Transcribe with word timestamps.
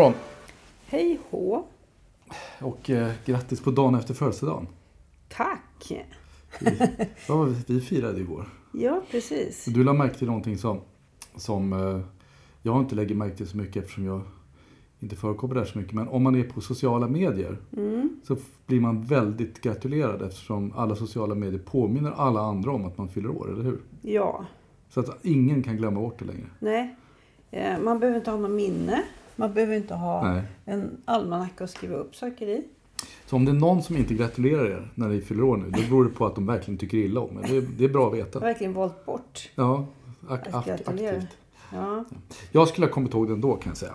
Morgon. 0.00 0.14
Hej 0.86 1.18
hå. 1.30 1.66
Och 2.60 2.90
eh, 2.90 3.10
grattis 3.26 3.60
på 3.60 3.70
dagen 3.70 3.94
efter 3.94 4.14
födelsedagen. 4.14 4.66
Tack. 5.28 5.92
Vad 7.28 7.38
var 7.38 7.44
vi, 7.46 7.56
vi 7.66 7.80
firade 7.80 8.20
igår. 8.20 8.48
Ja, 8.72 9.02
precis. 9.10 9.64
Du 9.64 9.84
la 9.84 9.92
märke 9.92 10.14
till 10.18 10.26
någonting 10.26 10.58
som, 10.58 10.80
som 11.36 11.72
eh, 11.72 12.00
jag 12.62 12.80
inte 12.80 12.94
lägger 12.94 13.14
märke 13.14 13.36
till 13.36 13.48
så 13.48 13.56
mycket 13.56 13.76
eftersom 13.82 14.04
jag 14.04 14.20
inte 15.00 15.16
förekommer 15.16 15.54
där 15.54 15.64
så 15.64 15.78
mycket. 15.78 15.92
Men 15.94 16.08
om 16.08 16.22
man 16.22 16.34
är 16.36 16.42
på 16.44 16.60
sociala 16.60 17.08
medier 17.08 17.56
så 18.24 18.34
f- 18.34 18.40
blir 18.66 18.80
man 18.80 19.02
väldigt 19.02 19.60
gratulerad 19.60 20.22
eftersom 20.22 20.72
alla 20.76 20.96
sociala 20.96 21.34
medier 21.34 21.60
påminner 21.60 22.10
alla 22.10 22.40
andra 22.40 22.70
om 22.72 22.84
att 22.84 22.98
man 22.98 23.08
fyller 23.08 23.28
år, 23.30 23.52
eller 23.52 23.64
hur? 23.64 23.80
Ja. 24.02 24.44
Så 24.88 25.00
att 25.00 25.24
ingen 25.24 25.62
kan 25.62 25.76
glömma 25.76 26.00
bort 26.00 26.18
det 26.18 26.24
längre. 26.24 26.46
Nej. 26.58 26.96
Eh, 27.50 27.80
Man 27.80 28.00
behöver 28.00 28.18
inte 28.18 28.30
ha 28.30 28.38
något 28.38 28.50
minne. 28.50 29.02
Man 29.40 29.52
behöver 29.54 29.76
inte 29.76 29.94
ha 29.94 30.32
Nej. 30.32 30.42
en 30.64 30.96
almanacka 31.04 31.64
att 31.64 31.70
skriva 31.70 31.96
upp 31.96 32.16
saker 32.16 32.46
i. 32.46 32.62
Så 33.26 33.36
om 33.36 33.44
det 33.44 33.50
är 33.50 33.54
någon 33.54 33.82
som 33.82 33.96
inte 33.96 34.14
gratulerar 34.14 34.64
er 34.66 34.90
när 34.94 35.08
ni 35.08 35.20
fyller 35.20 35.42
år 35.42 35.56
nu, 35.56 35.70
då 35.70 35.80
beror 35.82 36.04
det 36.04 36.10
på 36.10 36.26
att 36.26 36.34
de 36.34 36.46
verkligen 36.46 36.78
tycker 36.78 36.98
illa 36.98 37.20
om 37.20 37.38
er. 37.38 37.42
Det 37.48 37.56
är, 37.56 37.62
det 37.78 37.84
är 37.84 37.88
bra 37.88 38.10
att 38.10 38.18
Jag 38.18 38.24
veta. 38.24 38.38
verkligen 38.38 38.72
valt 38.74 39.06
bort 39.06 39.50
Ja, 39.54 39.86
ak- 40.28 40.48
att 40.52 40.66
gratulera. 40.66 41.16
aktivt. 41.16 41.36
Ja, 41.72 42.04
Jag 42.52 42.68
skulle 42.68 42.86
ha 42.86 42.92
kommit 42.92 43.14
ihåg 43.14 43.26
det 43.26 43.32
ändå 43.32 43.54
kan 43.56 43.70
jag 43.70 43.76
säga. 43.76 43.92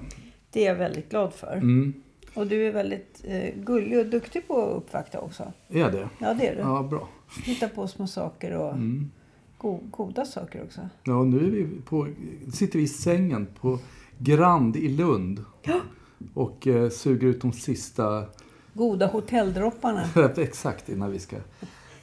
det 0.52 0.66
är 0.66 0.70
jag 0.72 0.76
väldigt 0.76 1.10
glad 1.10 1.34
för. 1.34 1.54
Mm. 1.56 1.94
Och 2.34 2.48
du 2.48 2.68
är 2.68 2.72
väldigt 2.72 3.22
eh, 3.28 3.54
gullig 3.64 4.00
och 4.00 4.06
duktig 4.06 4.48
på 4.48 4.62
att 4.72 4.78
uppvakta 4.78 5.20
också. 5.20 5.54
Är 5.68 5.92
det? 5.92 6.10
Ja, 6.20 6.34
det 6.34 6.48
är 6.48 6.56
du. 6.56 6.62
Ja, 6.62 6.84
bra. 6.84 7.08
Hitta 7.46 7.68
på 7.70 7.88
små 7.88 8.08
saker 8.08 8.58
och 8.58 8.72
Mm. 8.74 9.12
go- 9.58 9.80
goda 9.92 10.26
saker 10.26 10.64
också. 10.64 10.82
Ja, 11.04 11.24
nu 11.24 11.38
är 11.38 11.50
vi 11.52 11.68
på, 11.86 12.08
sitter 12.54 12.78
vi 12.80 12.84
i 12.84 12.88
sängen 12.88 13.48
på 13.62 13.80
Grand 14.20 14.76
i 14.76 14.90
Lund. 14.90 15.46
Och 16.34 16.68
eh, 16.68 16.90
suger 16.90 17.28
ut 17.28 17.42
de 17.42 17.52
sista, 17.52 18.26
Goda 18.74 19.08
hotelldropparna. 19.08 20.04
exakt 20.38 20.90
innan 20.90 21.12
vi 21.12 21.20
ska 21.20 21.38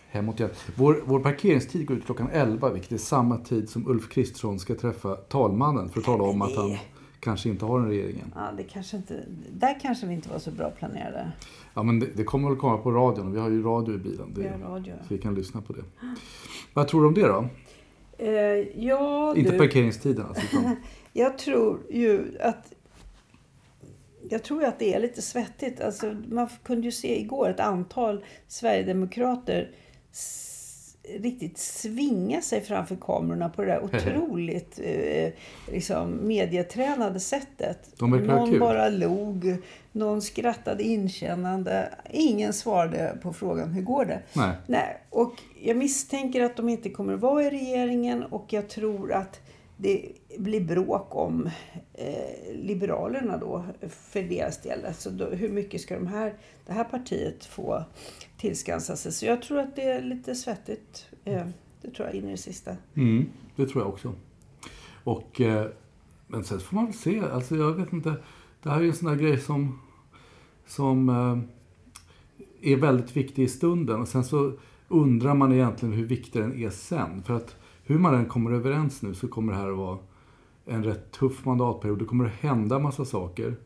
hemåt 0.08 0.40
igen. 0.40 0.52
Vår, 0.74 1.02
vår 1.04 1.20
parkeringstid 1.20 1.86
går 1.86 1.96
ut 1.96 2.04
klockan 2.04 2.28
11, 2.32 2.70
vilket 2.70 2.92
är 2.92 2.96
samma 2.96 3.38
tid 3.38 3.68
som 3.68 3.88
Ulf 3.88 4.08
Kristersson 4.08 4.58
ska 4.58 4.74
träffa 4.74 5.14
talmannen 5.14 5.88
för 5.88 6.00
att 6.00 6.06
tala 6.06 6.24
om 6.24 6.42
att 6.42 6.56
han 6.56 6.76
kanske 7.20 7.48
inte 7.48 7.64
har 7.64 7.80
en 7.80 7.88
regering 7.88 8.20
än. 8.20 8.32
Ja, 8.34 8.50
det 8.56 8.62
kanske 8.62 8.96
inte, 8.96 9.24
där 9.52 9.80
kanske 9.80 10.06
vi 10.06 10.14
inte 10.14 10.28
var 10.28 10.38
så 10.38 10.50
bra 10.50 10.70
planerade. 10.70 11.32
Ja, 11.74 11.82
men 11.82 12.00
det, 12.00 12.06
det 12.16 12.24
kommer 12.24 12.48
väl 12.48 12.58
komma 12.58 12.78
på 12.78 12.90
radion. 12.90 13.32
Vi 13.32 13.40
har 13.40 13.50
ju 13.50 13.62
radio 13.62 13.94
i 13.94 13.98
bilen. 13.98 14.34
Det, 14.34 14.40
Vi 14.40 14.48
har 14.48 14.70
radio. 14.70 14.94
Så 15.08 15.14
vi 15.14 15.18
kan 15.18 15.34
lyssna 15.34 15.60
på 15.60 15.72
det. 15.72 15.82
Vad 16.74 16.88
tror 16.88 17.00
du 17.00 17.06
om 17.08 17.14
det 17.14 17.26
då? 17.26 17.48
Eh, 18.18 18.30
ja, 18.86 19.34
Inte 19.36 19.52
du. 19.52 19.58
parkeringstiden 19.58 20.26
alltså. 20.26 20.56
Jag 21.12 21.38
tror 21.38 21.80
ju 21.90 22.38
att 22.40 22.72
jag 24.30 24.42
tror 24.42 24.64
att 24.64 24.78
det 24.78 24.94
är 24.94 25.00
lite 25.00 25.22
svettigt. 25.22 25.80
Alltså, 25.80 26.16
man 26.28 26.48
kunde 26.62 26.86
ju 26.86 26.92
se 26.92 27.20
igår 27.20 27.50
ett 27.50 27.60
antal 27.60 28.24
sverigedemokrater 28.48 29.70
riktigt 31.08 31.58
svinga 31.58 32.42
sig 32.42 32.60
framför 32.60 32.96
kamerorna 32.96 33.48
på 33.48 33.62
det 33.62 33.68
där 33.68 33.84
otroligt 33.84 34.80
eh, 34.82 35.32
liksom, 35.72 36.18
medietränade 36.22 37.20
sättet. 37.20 38.00
Någon 38.00 38.50
kul. 38.50 38.60
bara 38.60 38.88
log, 38.88 39.56
någon 39.92 40.22
skrattade 40.22 40.82
inkännande. 40.82 41.88
Ingen 42.10 42.52
svarade 42.52 43.18
på 43.22 43.32
frågan 43.32 43.72
hur 43.72 43.82
går 43.82 44.04
det? 44.04 44.22
nej. 44.32 44.56
Nej, 44.66 45.02
och 45.10 45.34
jag 45.62 45.76
misstänker 45.76 46.44
att 46.44 46.56
de 46.56 46.68
inte 46.68 46.90
kommer 46.90 47.14
att 47.14 47.20
vara 47.20 47.42
i 47.42 47.50
regeringen 47.50 48.22
och 48.22 48.52
jag 48.52 48.68
tror 48.68 49.12
att 49.12 49.40
det 49.82 50.12
blir 50.38 50.60
bråk 50.60 51.16
om 51.16 51.50
eh, 51.94 52.54
Liberalerna 52.54 53.37
då 53.37 53.65
för 53.88 54.22
deras 54.22 54.62
del. 54.62 54.84
Alltså 54.84 55.10
då, 55.10 55.26
hur 55.26 55.48
mycket 55.48 55.81
ska 55.81 55.94
de 55.94 56.06
här, 56.06 56.34
det 56.66 56.72
här 56.72 56.84
partiet 56.84 57.44
få 57.44 57.84
tillskansa 58.37 58.97
sig? 58.97 59.12
Så 59.12 59.26
jag 59.26 59.42
tror 59.42 59.59
att 59.59 59.76
det 59.76 59.82
är 59.82 60.03
lite 60.03 60.34
svettigt. 60.34 61.06
Eh, 61.25 61.47
det 61.82 61.91
tror 61.91 62.09
jag 62.09 62.16
in 62.16 62.28
i 62.28 62.31
det 62.31 62.37
sista. 62.37 62.76
Mm, 62.94 63.26
det 63.56 63.66
tror 63.66 63.82
jag 63.82 63.92
också. 63.92 64.15
Och, 65.04 65.41
eh, 65.41 65.66
men 66.26 66.44
sen 66.44 66.60
får 66.60 66.76
man 66.76 66.84
väl 66.84 66.94
se. 66.94 67.21
Alltså 67.21 67.56
jag 67.56 67.72
vet 67.72 67.92
inte. 67.92 68.15
Det 68.62 68.71
här 68.71 68.76
är 68.76 68.82
ju 68.82 68.88
en 68.88 68.94
sån 68.94 69.09
där 69.09 69.16
grej 69.16 69.38
som, 69.38 69.81
som 70.66 71.09
eh, 71.09 72.72
är 72.72 72.76
väldigt 72.76 73.16
viktig 73.16 73.42
i 73.42 73.48
stunden. 73.48 74.00
Och 74.00 74.09
sen 74.09 74.25
så 74.25 74.53
undrar 74.88 75.34
man 75.34 75.53
egentligen 75.53 75.94
hur 75.94 76.06
viktig 76.06 76.42
den 76.42 76.65
är 76.65 76.71
sen. 76.71 77.22
För 77.22 77.34
att 77.37 77.56
hur 77.84 77.98
man 77.98 78.15
än 78.15 78.26
kommer 78.26 78.53
överens 78.53 79.03
nu 79.03 79.15
så 79.15 79.28
kommer 79.28 79.53
det 79.53 79.59
här 79.59 79.70
att 79.70 79.78
vara 79.78 79.98
en 80.65 80.84
rätt 80.84 81.12
tuff 81.12 81.44
mandatperiod. 81.44 81.98
Det 81.98 82.04
kommer 82.04 82.25
att 82.25 82.32
hända 82.32 82.78
massa 82.78 83.04
saker. 83.04 83.56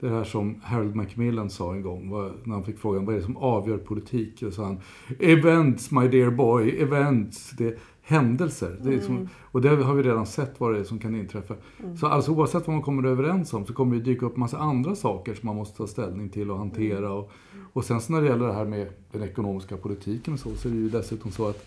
Det 0.00 0.08
här 0.08 0.24
som 0.24 0.60
Harold 0.62 0.96
Macmillan 0.96 1.50
sa 1.50 1.74
en 1.74 1.82
gång 1.82 2.08
när 2.44 2.54
han 2.54 2.64
fick 2.64 2.78
frågan 2.78 3.04
vad 3.04 3.14
är 3.14 3.18
det 3.18 3.24
som 3.24 3.36
avgör 3.36 3.78
politik? 3.78 4.42
Och 4.42 4.52
sa 4.52 4.64
han 4.64 4.80
Events 5.18 5.90
my 5.90 6.08
dear 6.08 6.30
boy, 6.30 6.70
events. 6.70 7.50
Det 7.50 7.66
är 7.66 7.78
händelser. 8.02 8.76
Det 8.82 8.94
är 8.94 9.00
som, 9.00 9.28
och 9.38 9.60
det 9.60 9.68
har 9.68 9.94
vi 9.94 10.02
redan 10.02 10.26
sett 10.26 10.60
vad 10.60 10.74
det 10.74 10.80
är 10.80 10.84
som 10.84 10.98
kan 10.98 11.14
inträffa. 11.14 11.54
Så 11.96 12.06
alltså 12.06 12.32
oavsett 12.32 12.66
vad 12.66 12.76
man 12.76 12.82
kommer 12.82 13.08
överens 13.08 13.54
om 13.54 13.66
så 13.66 13.72
kommer 13.72 13.96
det 13.96 14.02
dyka 14.02 14.26
upp 14.26 14.36
massa 14.36 14.58
andra 14.58 14.94
saker 14.94 15.34
som 15.34 15.46
man 15.46 15.56
måste 15.56 15.76
ta 15.76 15.86
ställning 15.86 16.28
till 16.28 16.50
och 16.50 16.58
hantera. 16.58 17.12
Och, 17.12 17.30
och 17.72 17.84
sen 17.84 18.00
så 18.00 18.12
när 18.12 18.22
det 18.22 18.28
gäller 18.28 18.46
det 18.46 18.52
här 18.52 18.64
med 18.64 18.88
den 19.12 19.22
ekonomiska 19.22 19.76
politiken 19.76 20.34
och 20.34 20.40
så, 20.40 20.54
så 20.54 20.68
är 20.68 20.72
det 20.72 20.78
ju 20.78 20.88
dessutom 20.88 21.30
så 21.30 21.48
att 21.48 21.66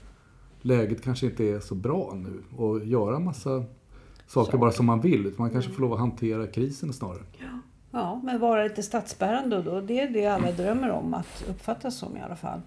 läget 0.64 1.04
kanske 1.04 1.26
inte 1.26 1.44
är 1.44 1.60
så 1.60 1.76
bra 1.76 2.14
nu. 2.16 2.44
Och 2.58 2.86
göra 2.86 3.20
massa 3.20 3.64
saker 4.28 4.58
bara 4.58 4.72
som 4.72 4.86
man 4.86 5.02
vill. 5.02 5.26
Utan 5.26 5.36
man 5.38 5.50
kanske 5.50 5.72
får 5.72 5.82
lov 5.82 5.94
att 5.94 6.00
hantera 6.00 6.48
krisen 6.48 6.94
snarare. 6.94 7.24
Ja, 7.92 8.22
men 8.24 8.40
vara 8.40 8.64
lite 8.64 8.84
statsbärande 8.84 9.62
då. 9.62 9.82
Det 9.82 10.00
är 10.00 10.10
det 10.10 10.26
alla 10.26 10.52
drömmer 10.52 10.92
om 10.92 11.14
att 11.14 11.46
uppfattas 11.50 11.98
som 11.98 12.18
i 12.18 12.22
alla 12.22 12.36
fall. 12.36 12.62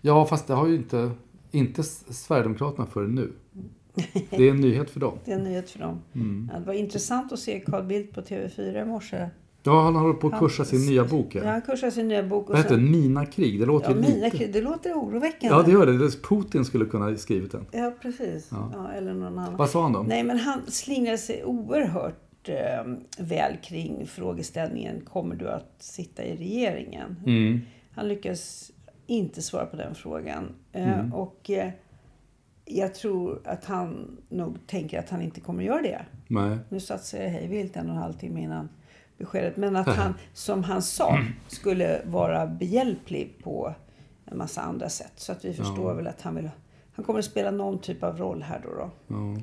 Ja, 0.00 0.26
fast 0.26 0.46
det 0.46 0.54
har 0.54 0.66
ju 0.66 0.74
inte, 0.74 1.10
inte 1.50 1.82
Sverigedemokraterna 1.82 2.86
förrän 2.86 3.14
nu. 3.14 3.32
Det 4.30 4.48
är 4.48 4.50
en 4.50 4.60
nyhet 4.60 4.90
för 4.90 5.00
dem. 5.00 5.18
Det 5.24 5.32
är 5.32 5.36
en 5.36 5.44
nyhet 5.44 5.70
för 5.70 5.78
dem. 5.78 6.00
Mm. 6.12 6.50
Ja, 6.52 6.58
det 6.58 6.66
var 6.66 6.74
intressant 6.74 7.32
att 7.32 7.38
se 7.38 7.60
Carl 7.60 7.84
Bildt 7.84 8.14
på 8.14 8.20
TV4 8.20 8.82
i 8.82 8.84
morse. 8.84 9.28
Ja, 9.66 9.82
han 9.82 9.96
håller 9.96 10.14
på 10.14 10.26
att 10.28 10.38
kursa 10.38 10.64
sin 10.64 10.86
nya 10.86 11.04
bok. 11.04 11.34
Ja, 11.34 11.44
han 11.50 11.62
kursar 11.62 11.90
sin 11.90 12.08
nya 12.08 12.22
bok. 12.22 12.48
Vad 12.48 12.56
heter 12.58 12.70
sen- 12.70 12.78
den? 12.82 12.90
Mina 12.90 13.26
krig. 13.26 13.60
Det 13.60 13.66
låter 13.66 13.90
Ja, 13.90 13.96
ju 13.96 14.02
mina 14.02 14.24
lite... 14.24 14.36
krig. 14.38 14.52
Det 14.52 14.60
låter 14.60 14.92
oroväckande. 14.92 15.56
Ja, 15.56 15.62
det 15.62 15.70
gör 15.70 15.86
det. 15.86 16.22
Putin 16.22 16.64
skulle 16.64 16.84
kunna 16.84 17.04
ha 17.04 17.16
skrivit 17.16 17.52
den. 17.52 17.66
Ja, 17.72 17.92
precis. 18.02 18.48
Ja. 18.50 18.90
eller 18.96 19.14
någon 19.14 19.38
annan. 19.38 19.56
Vad 19.56 19.70
sa 19.70 19.82
han 19.82 19.92
då? 19.92 20.02
Nej, 20.02 20.24
men 20.24 20.38
han 20.38 20.60
slingrar 20.68 21.16
sig 21.16 21.44
oerhört 21.44 22.48
eh, 22.48 22.54
väl 23.18 23.56
kring 23.62 24.06
frågeställningen 24.06 25.00
Kommer 25.00 25.34
du 25.34 25.48
att 25.48 25.74
sitta 25.78 26.24
i 26.24 26.36
regeringen? 26.36 27.16
Mm. 27.26 27.60
Han 27.94 28.08
lyckas 28.08 28.72
inte 29.06 29.42
svara 29.42 29.66
på 29.66 29.76
den 29.76 29.94
frågan. 29.94 30.44
Eh, 30.72 30.98
Mm. 30.98 31.12
Och 31.12 31.50
eh, 31.50 31.70
jag 32.64 32.94
tror 32.94 33.40
att 33.44 33.64
han 33.64 34.16
nog 34.28 34.66
tänker 34.66 34.98
att 34.98 35.10
han 35.10 35.22
inte 35.22 35.40
kommer 35.40 35.62
göra 35.62 35.82
det. 35.82 36.04
Nej. 36.28 36.58
Nu 36.68 36.80
satsar 36.80 37.18
jag 37.18 37.28
hej 37.30 37.48
vilt 37.48 37.76
en 37.76 37.86
och 37.86 37.94
en 37.96 38.02
halv 38.02 38.12
timme 38.12 38.40
innan 38.42 38.68
beskedet. 39.18 39.56
Men 39.56 39.76
att 39.76 39.96
han, 39.96 40.14
som 40.32 40.64
han 40.64 40.82
sa, 40.82 41.18
skulle 41.48 42.02
vara 42.04 42.46
behjälplig 42.46 43.38
på 43.42 43.74
en 44.24 44.38
massa 44.38 44.60
andra 44.60 44.88
sätt. 44.88 45.12
Så 45.16 45.32
att 45.32 45.44
vi 45.44 45.54
förstår 45.54 45.94
väl 45.94 46.06
att 46.06 46.22
han 46.22 46.34
vill... 46.34 46.50
Han 46.92 47.04
kommer 47.04 47.18
att 47.18 47.24
spela 47.24 47.50
någon 47.50 47.78
typ 47.78 48.02
av 48.02 48.18
roll 48.18 48.42
här 48.42 48.60
då. 48.64 48.68
då. 48.68 48.90
Ja. 49.06 49.36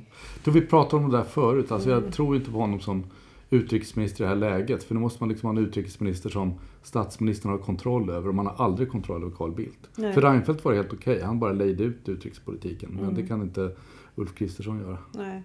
Då 0.44 0.52
vi 0.52 0.62
pratade 0.62 1.04
om 1.04 1.12
det 1.12 1.18
där 1.18 1.24
förut. 1.24 1.72
Alltså 1.72 1.90
Mm. 1.92 2.04
Jag 2.04 2.14
tror 2.14 2.36
inte 2.36 2.52
på 2.52 2.58
honom 2.58 2.80
som 2.80 3.04
utrikesminister 3.50 4.24
i 4.24 4.28
det 4.28 4.30
här 4.30 4.36
läget. 4.36 4.84
För 4.84 4.96
nu 4.96 5.02
måste 5.02 5.24
man 5.24 5.30
liksom 5.30 5.50
ha 5.50 5.58
en 5.58 5.68
utrikesminister 5.68 6.30
som 6.30 6.54
statsministern 6.84 7.52
har 7.52 7.58
kontroll 7.58 8.10
över. 8.10 8.30
Och 8.30 8.36
man 8.36 8.48
har 8.48 8.66
aldrig 8.66 8.92
kontroll 8.92 9.24
över 9.24 9.36
Carl 9.36 9.52
Bildt. 9.52 9.90
Nej. 9.96 10.06
Mm. 10.06 10.14
För 10.14 10.22
Reinfeldt 10.22 10.66
var 10.66 10.72
det 10.72 10.78
helt 10.78 10.94
okej. 10.94 11.22
Han 11.22 11.40
bara 11.40 11.52
lejde 11.54 11.84
ut 11.84 12.10
utrikespolitiken. 12.10 13.00
Men 13.02 13.16
det 13.16 13.28
kan 13.28 13.42
inte 13.42 13.76
Ulf 14.16 14.36
Kristersson 14.36 14.80
göra. 14.80 14.98
Nej. 15.14 15.44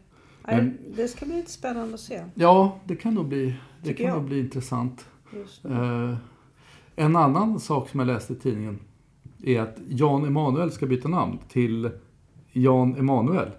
Men- 0.57 0.79
det 0.97 1.09
ska 1.09 1.27
bli 1.27 1.37
lite 1.37 1.51
spännande 1.51 1.95
att 1.95 2.01
se. 2.01 2.25
Ja, 2.35 2.79
det 2.85 2.97
kan 2.97 3.15
nog 3.15 3.29
bli, 3.29 3.55
det 3.83 3.89
Tycker 3.89 4.05
kan 4.05 4.15
nog 4.19 4.25
bli 4.29 4.41
intressant. 4.41 5.07
Eh, 5.65 6.15
en 6.97 7.17
annan 7.17 7.61
sak 7.61 7.89
som 7.89 8.01
jag 8.01 8.07
läste 8.07 8.33
i 8.33 8.37
tidningen 8.37 8.79
är 9.45 9.61
att 9.61 9.77
Jan 9.89 10.25
Emanuel 10.25 10.71
ska 10.71 10.87
byta 10.87 11.09
namn 11.09 11.39
till 11.49 11.91
Jan 12.53 12.97
Emanuel. 12.97 13.51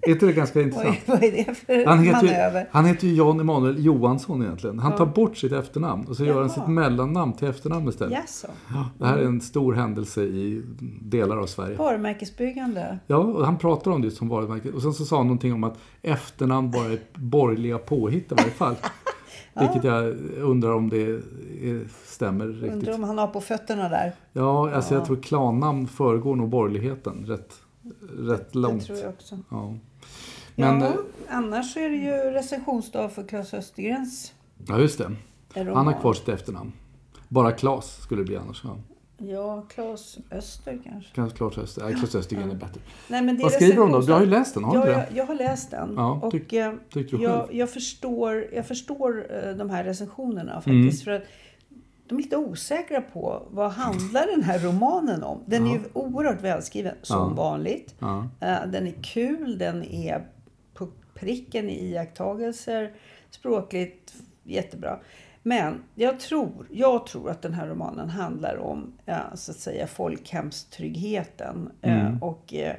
Är 0.00 0.10
inte 0.10 0.26
det 0.26 0.32
ganska 0.32 0.60
intressant? 0.62 0.96
Oj, 0.96 1.02
vad 1.06 1.24
är 1.24 1.32
det 1.32 1.54
för 1.54 1.86
Han 1.86 1.98
heter, 1.98 2.26
manöver? 2.26 2.60
ju, 2.60 2.66
han 2.70 2.84
heter 2.84 3.06
ju 3.06 3.14
Jan 3.14 3.40
Emanuel 3.40 3.84
Johansson 3.84 4.42
egentligen. 4.42 4.78
Han 4.78 4.96
tar 4.96 5.06
bort 5.06 5.36
sitt 5.36 5.52
efternamn 5.52 6.04
och 6.08 6.16
så 6.16 6.24
gör 6.24 6.34
han 6.34 6.42
Jaha. 6.42 6.48
sitt 6.48 6.68
mellannamn 6.68 7.32
till 7.32 7.48
efternamn 7.48 7.88
istället. 7.88 8.12
Jaså? 8.18 8.48
Ja, 8.68 8.90
det 8.98 9.06
här 9.06 9.18
är 9.18 9.24
en 9.24 9.40
stor 9.40 9.72
händelse 9.74 10.22
i 10.22 10.62
delar 11.02 11.36
av 11.36 11.46
Sverige. 11.46 11.76
Varumärkesbyggande? 11.76 12.98
Ja, 13.06 13.16
och 13.16 13.44
han 13.44 13.58
pratar 13.58 13.90
om 13.90 14.02
det 14.02 14.10
som 14.10 14.28
varumärke. 14.28 14.70
Och 14.70 14.82
sen 14.82 14.92
så 14.92 15.04
sa 15.04 15.16
han 15.16 15.26
någonting 15.26 15.52
om 15.52 15.64
att 15.64 15.78
efternamn 16.02 16.70
bara 16.70 16.86
är 16.92 16.98
borgerliga 17.14 17.78
påhitt 17.78 18.32
i 18.32 18.34
varje 18.34 18.50
fall. 18.50 18.74
Vilket 19.60 19.84
jag 19.84 20.16
undrar 20.42 20.72
om 20.72 20.88
det 20.90 21.20
stämmer 22.04 22.46
riktigt. 22.46 22.72
Undrar 22.72 22.94
om 22.94 23.02
han 23.04 23.18
har 23.18 23.26
på 23.26 23.40
fötterna 23.40 23.88
där. 23.88 24.12
Ja, 24.32 24.74
alltså 24.74 24.94
jag 24.94 25.04
tror 25.04 25.16
klannamn 25.16 25.86
föregår 25.88 26.36
nog 26.36 26.48
borgerligheten 26.48 27.26
rätt, 27.26 27.54
rätt 28.18 28.54
långt. 28.54 28.80
Det 28.80 28.86
tror 28.86 28.98
jag 28.98 29.08
också. 29.08 29.38
Ja. 29.50 29.74
Men, 30.56 30.80
ja, 30.80 30.86
eh, 30.86 30.92
annars 31.28 31.76
är 31.76 31.90
det 31.90 31.96
ju 31.96 32.12
recensionsdag 32.12 33.08
för 33.08 33.22
Claes 33.28 33.54
Östergrens 33.54 34.32
ja, 34.66 34.78
just 34.80 34.98
det. 34.98 35.10
roman. 35.54 35.76
Han 35.76 35.86
har 35.86 36.00
kvar 36.00 36.12
sitt 36.14 36.28
efternamn. 36.28 36.72
Bara 37.28 37.52
Klas 37.52 38.02
skulle 38.02 38.20
det 38.20 38.24
bli 38.26 38.36
annars. 38.36 38.60
Ja. 38.64 38.76
Ja, 39.20 39.66
Claes 39.68 40.18
Öster 40.30 40.80
kanske. 40.84 41.14
Kanske 41.14 41.38
Claes 41.38 41.58
Öster. 41.58 41.82
Nej, 41.84 41.94
Claes 41.94 42.14
Östergren 42.14 42.50
är 42.50 42.54
bättre. 42.54 42.80
Nej, 43.08 43.22
men 43.22 43.36
det 43.36 43.42
Vad 43.42 43.52
skriver 43.52 43.76
de 43.76 43.92
då? 43.92 44.00
Du 44.00 44.12
har 44.12 44.20
ju 44.20 44.26
läst 44.26 44.54
den, 44.54 44.64
har 44.64 44.72
du 44.72 44.78
ja, 44.78 44.86
inte 45.00 45.06
jag, 45.14 45.18
jag 45.18 45.26
har 45.26 45.34
läst 45.34 45.70
den. 45.70 45.94
Ja, 45.96 46.20
och 46.22 46.32
tyck- 46.32 46.66
eh, 46.68 46.72
tyckte 46.92 47.16
du 47.16 47.22
jag, 47.22 47.54
jag 47.54 47.70
förstår, 47.70 48.46
jag 48.52 48.66
förstår 48.66 49.26
eh, 49.44 49.50
de 49.56 49.70
här 49.70 49.84
recensionerna 49.84 50.62
Mm. 50.66 50.84
faktiskt. 50.86 51.04
För 51.04 51.10
att 51.10 51.22
de 52.08 52.18
är 52.18 52.22
lite 52.22 52.36
osäkra 52.36 53.00
på 53.00 53.42
vad 53.50 53.70
handlar 53.70 54.26
den 54.26 54.42
här 54.42 54.58
romanen 54.58 55.22
om. 55.22 55.42
Den 55.46 55.66
är 55.66 55.70
ju 55.72 55.80
oerhört 55.92 56.42
välskriven, 56.42 56.94
som 57.02 57.16
Ja. 57.16 57.42
vanligt. 57.42 57.94
Ja. 57.98 58.28
Eh, 58.40 58.66
Den 58.66 58.86
är 58.86 59.02
kul, 59.02 59.58
den 59.58 59.82
är 59.84 60.26
på 60.74 60.88
pricken 61.14 61.70
i 61.70 61.84
iakttagelser. 61.90 62.92
Språkligt 63.30 64.14
jättebra. 64.42 64.98
Men 65.42 65.82
jag 65.94 66.20
tror, 66.20 66.66
jag 66.70 67.06
tror 67.06 67.30
att 67.30 67.42
den 67.42 67.54
här 67.54 67.66
romanen 67.66 68.08
handlar 68.08 68.56
om 68.56 68.92
ja, 69.04 69.20
så 69.34 69.50
att 69.50 69.56
säga 69.58 69.86
folkhemstryggheten. 69.86 71.70
eh, 71.82 72.06
Mm. 72.06 72.22
Och 72.22 72.54
eh, 72.54 72.74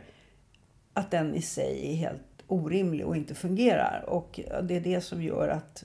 att 0.93 1.11
den 1.11 1.35
i 1.35 1.41
sig 1.41 1.91
är 1.91 1.95
helt 1.95 2.21
orimlig 2.47 3.05
och 3.05 3.15
inte 3.15 3.35
fungerar. 3.35 4.05
Och 4.07 4.39
det 4.63 4.75
är 4.75 4.81
det 4.81 5.01
som 5.01 5.21
gör 5.23 5.47
att, 5.47 5.83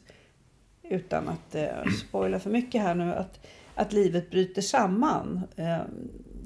utan 0.90 1.28
att 1.28 1.54
eh, 1.54 1.84
spoila 2.08 2.38
för 2.38 2.50
mycket 2.50 2.82
här 2.82 2.94
nu, 2.94 3.12
att, 3.14 3.46
att 3.74 3.92
livet 3.92 4.30
bryter 4.30 4.62
samman 4.62 5.40
eh, 5.56 5.78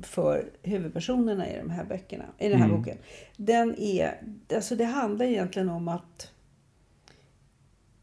för 0.03 0.51
huvudpersonerna 0.63 1.51
i 1.51 1.59
de 1.59 1.71
här 1.71 1.85
böckerna, 1.85 2.25
i 2.39 2.49
den 2.49 2.59
här 2.59 2.67
Mm. 2.69 2.79
boken. 2.79 2.97
Den 3.37 3.75
är, 3.79 4.23
alltså 4.55 4.77
det 4.77 4.85
handlar 4.85 5.27
egentligen 5.27 5.69
om 5.69 5.89
att 5.89 6.33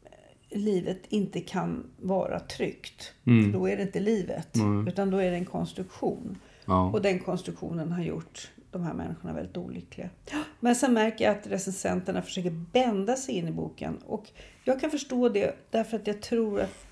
eh, 0.04 0.58
livet 0.58 1.00
inte 1.08 1.40
kan 1.40 1.90
vara 2.00 2.40
tryggt. 2.40 3.12
Mm. 3.26 3.52
Då 3.52 3.68
är 3.68 3.76
det 3.76 3.82
inte 3.82 4.00
livet, 4.00 4.56
Mm. 4.56 4.88
utan 4.88 5.10
då 5.10 5.16
är 5.18 5.30
det 5.30 5.36
en 5.36 5.44
konstruktion. 5.44 6.38
Ja. 6.64 6.90
Och 6.90 7.02
den 7.02 7.18
konstruktionen 7.18 7.92
har 7.92 8.02
gjort 8.02 8.50
de 8.78 8.84
här 8.84 8.94
människorna 8.94 9.32
väldigt 9.32 9.56
olyckliga. 9.56 10.10
Men 10.60 10.76
sen 10.76 10.94
märker 10.94 11.24
jag 11.24 11.36
att 11.36 11.46
recensenterna 11.46 12.22
försöker 12.22 12.50
bända 12.50 13.16
sig 13.16 13.34
in 13.34 13.48
i 13.48 13.52
boken. 13.52 13.98
Och 14.06 14.30
jag 14.64 14.80
kan 14.80 14.90
förstå 14.90 15.28
det 15.28 15.56
därför 15.70 15.96
att 15.96 16.06
jag 16.06 16.22
tror 16.22 16.60
att 16.60 16.86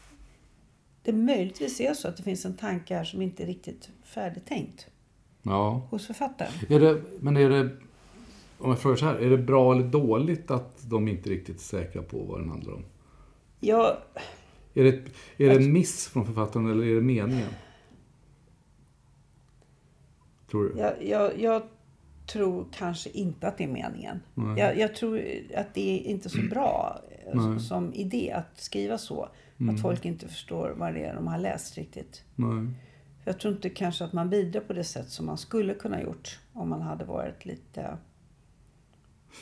det 1.02 1.12
möjligtvis 1.12 1.80
är 1.80 1.94
så 1.94 2.08
att 2.08 2.16
det 2.16 2.22
finns 2.22 2.44
en 2.44 2.56
tanke 2.56 2.94
här 2.94 3.04
som 3.04 3.22
inte 3.22 3.42
är 3.42 3.46
riktigt 3.46 3.90
färdigtänkt 4.02 4.86
ja. 5.42 5.86
hos 5.90 6.06
författaren. 6.06 6.52
Är 6.68 6.80
det, 6.80 7.02
men 7.20 7.36
är 7.36 7.50
det, 7.50 7.70
om 8.58 8.70
jag 8.70 8.78
frågar 8.78 8.96
så 8.96 9.04
här, 9.04 9.14
är 9.14 9.30
det 9.30 9.38
bra 9.38 9.72
eller 9.72 9.88
dåligt 9.88 10.50
att 10.50 10.90
de 10.90 11.08
inte 11.08 11.28
är 11.28 11.30
riktigt 11.30 11.60
säkra 11.60 12.02
på 12.02 12.18
vad 12.18 12.40
den 12.40 12.48
handlar 12.48 12.72
om? 12.72 12.84
Jag, 13.60 13.96
Är 14.74 14.84
det, 14.84 15.02
är 15.36 15.48
det 15.48 15.56
en 15.56 15.72
miss 15.72 16.08
från 16.08 16.26
författaren 16.26 16.70
eller 16.70 16.86
är 16.86 16.94
det 16.94 17.00
meningen? 17.00 17.48
Tror 20.50 20.64
du? 20.64 20.80
jag, 20.80 21.04
jag, 21.04 21.40
jag 21.40 21.62
tror 22.26 22.66
kanske 22.72 23.10
inte 23.10 23.48
att 23.48 23.58
det 23.58 23.64
är 23.64 23.68
meningen. 23.68 24.20
Jag, 24.56 24.78
jag 24.78 24.94
tror 24.94 25.22
att 25.56 25.74
det 25.74 26.00
är 26.00 26.10
inte 26.10 26.28
så 26.28 26.42
bra 26.50 27.00
eh, 27.26 27.34
Nej. 27.34 27.60
som 27.60 27.94
idé 27.94 28.32
att 28.32 28.60
skriva 28.60 28.98
så. 28.98 29.28
Att 29.70 29.80
folk 29.80 30.04
inte 30.04 30.28
förstår 30.28 30.74
vad 30.76 30.94
det 30.94 31.04
är 31.04 31.14
de 31.14 31.26
har 31.26 31.38
läst 31.38 31.76
riktigt. 31.76 32.24
Nej. 32.34 32.66
Jag 33.24 33.40
tror 33.40 33.54
inte 33.54 33.70
kanske 33.70 34.04
att 34.04 34.12
man 34.12 34.30
bidrar 34.30 34.60
på 34.60 34.72
det 34.72 34.84
sätt 34.84 35.08
som 35.08 35.26
man 35.26 35.38
skulle 35.38 35.74
kunna 35.74 36.02
gjort 36.02 36.38
om 36.52 36.68
man 36.68 36.82
hade 36.82 37.04
varit 37.04 37.44
lite 37.44 37.98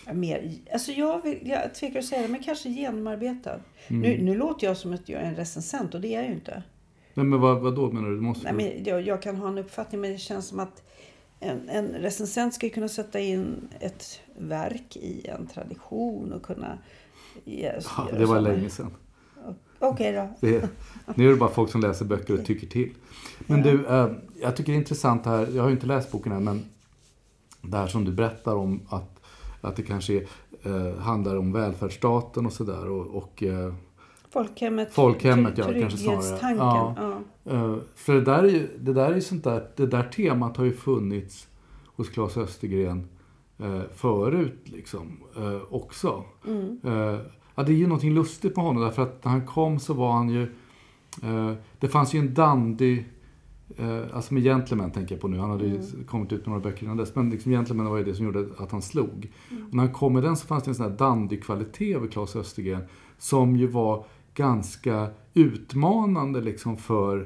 eh, 0.06 0.14
mer... 0.14 0.52
Alltså 0.72 0.92
jag, 0.92 1.22
vill, 1.22 1.38
jag 1.42 1.74
tvekar 1.74 1.98
att 1.98 2.04
säga 2.04 2.22
det, 2.22 2.28
men 2.28 2.42
kanske 2.42 2.68
genomarbetad. 2.68 3.60
Nu, 3.88 4.22
nu 4.22 4.34
låter 4.34 4.66
jag 4.66 4.76
som 4.76 4.92
att 4.92 5.08
jag 5.08 5.22
är 5.22 5.26
en 5.26 5.36
recensent 5.36 5.94
och 5.94 6.00
det 6.00 6.08
är 6.08 6.20
jag 6.20 6.28
ju 6.28 6.34
inte. 6.34 6.62
Nej, 7.14 7.26
men 7.26 7.40
vad, 7.40 7.60
vad 7.60 7.74
då 7.74 7.92
menar 7.92 8.08
du? 8.08 8.14
du 8.14 8.20
måste... 8.20 8.52
Nej, 8.52 8.74
men 8.74 8.84
jag, 8.84 9.02
jag 9.02 9.22
kan 9.22 9.36
ha 9.36 9.48
en 9.48 9.58
uppfattning 9.58 10.00
men 10.00 10.12
det 10.12 10.18
känns 10.18 10.48
som 10.48 10.60
att 10.60 10.82
en, 11.42 11.68
en 11.68 11.88
recensent 11.88 12.54
ska 12.54 12.66
ju 12.66 12.72
kunna 12.72 12.88
sätta 12.88 13.20
in 13.20 13.68
ett 13.80 14.20
verk 14.38 14.96
i 14.96 15.26
en 15.26 15.46
tradition 15.46 16.32
och 16.32 16.42
kunna... 16.42 16.78
ge- 17.44 17.72
ja, 17.96 18.08
det 18.18 18.24
var 18.24 18.40
länge 18.40 18.70
sedan. 18.70 18.90
Okej 19.78 20.12
då. 20.12 20.28
Det 20.40 20.68
nu 21.14 21.26
är 21.26 21.30
det 21.30 21.36
bara 21.36 21.50
folk 21.50 21.70
som 21.70 21.80
läser 21.80 22.04
böcker 22.04 22.34
och 22.40 22.44
tycker 22.46 22.66
till. 22.66 22.90
Men 23.46 23.62
du, 23.62 23.86
eh, 23.86 24.10
jag 24.40 24.56
tycker 24.56 24.72
det 24.72 24.76
är 24.76 24.80
intressant 24.80 25.26
här, 25.26 25.48
jag 25.54 25.62
har 25.62 25.68
ju 25.68 25.74
inte 25.74 25.86
läst 25.86 26.12
boken 26.12 26.32
än, 26.32 26.44
men 26.44 26.64
det 27.62 27.76
här 27.76 27.86
som 27.86 28.04
du 28.04 28.12
berättar 28.12 28.54
om 28.54 28.80
att, 28.88 29.20
att 29.60 29.76
det 29.76 29.82
kanske 29.82 30.12
är, 30.14 30.26
eh, 30.62 30.98
handlar 30.98 31.36
om 31.36 31.52
välfärdsstaten 31.52 32.46
och 32.46 32.52
sådär. 32.52 32.88
Och, 32.90 33.06
och, 33.22 33.42
eh, 33.42 33.74
Folkhemmet, 34.32 34.94
Folkhemmet, 34.94 35.58
ja, 35.58 35.64
kanske 35.64 35.98
snarare. 35.98 36.56
Ja. 36.56 36.94
Ja. 37.44 37.52
eh, 37.52 37.76
för 37.94 38.14
det 38.14 38.20
där 38.20 38.42
är 38.42 38.48
ju, 38.48 38.68
det 38.80 38.92
där 38.92 39.12
är 39.12 39.20
sånt 39.20 39.44
där, 39.44 39.66
det 39.76 39.86
där 39.86 40.02
temat 40.02 40.56
har 40.56 40.64
ju 40.64 40.72
funnits 40.72 41.48
hos 41.96 42.08
Claes 42.08 42.36
Östergren 42.36 43.08
eh, 43.58 43.80
förut 43.94 44.60
liksom 44.64 45.20
eh, 45.36 45.60
också. 45.70 46.24
Eh, 46.84 47.18
ja, 47.54 47.62
det 47.62 47.72
är 47.72 47.76
ju 47.76 47.86
någonting 47.86 48.14
lustigt 48.14 48.56
med 48.56 48.64
honom 48.64 48.82
därför 48.82 49.02
att 49.02 49.24
när 49.24 49.32
han 49.32 49.46
kom 49.46 49.78
så 49.78 49.94
var 49.94 50.12
han 50.12 50.28
ju 50.28 50.46
det 51.80 51.88
fanns 51.88 52.14
ju 52.14 52.18
en 52.18 52.34
dandy 52.34 53.04
alltså 54.12 54.34
med 54.34 54.42
Gentleman 54.42 54.90
tänker 54.90 55.14
jag 55.14 55.20
på 55.20 55.28
nu. 55.28 55.38
Han 55.38 55.50
hade 55.50 55.66
ju 55.66 55.82
kommit 56.06 56.32
ut 56.32 56.46
med 56.46 56.48
några 56.48 56.60
böcker 56.60 56.84
innan 56.84 56.96
dess. 56.96 57.14
Men 57.14 57.30
liksom 57.30 57.52
Gentleman 57.52 57.86
var 57.86 57.98
ju 57.98 58.04
det 58.04 58.14
som 58.14 58.24
gjorde 58.24 58.46
att 58.58 58.72
han 58.72 58.82
slog. 58.82 59.28
Och 59.68 59.74
när 59.74 59.82
han 59.82 59.92
kom 59.92 60.12
med 60.12 60.22
den 60.22 60.36
så 60.36 60.46
fanns 60.46 60.64
det 60.64 60.70
en 60.70 60.74
sån 60.74 60.90
här 60.90 60.96
dandy-kvalitet 60.96 61.94
över 61.94 62.08
Claes 62.08 62.36
Östergren. 62.36 62.82
Som 63.18 63.56
ju 63.56 63.66
var 63.66 64.04
ganska 64.34 65.08
utmanande 65.34 66.40
liksom 66.40 66.76
för, 66.76 67.16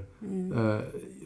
eh, 0.55 0.79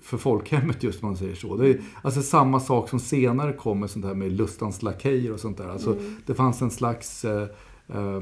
för 0.03 0.17
folkhemmet 0.19 0.83
just 0.83 1.03
om 1.03 1.09
man 1.09 1.17
säger 1.17 1.35
så. 1.35 1.57
Det 1.57 1.69
är 1.69 1.81
alltså 2.03 2.23
samma 2.23 2.61
sak 2.61 2.89
som 2.89 3.01
senare 3.01 3.53
kom 3.53 3.81
med 3.81 3.91
sånt 3.91 4.05
här 4.05 4.15
med 4.15 4.33
lustans 4.33 4.83
lakejer 4.83 5.33
och 5.33 5.41
sånt 5.41 5.59
där. 5.59 5.69
Alltså, 5.69 5.97
Det 6.27 6.35
fanns 6.35 6.63
en 6.63 6.71
slags 6.71 7.25
eh, 7.25 7.49
eh, 7.89 8.21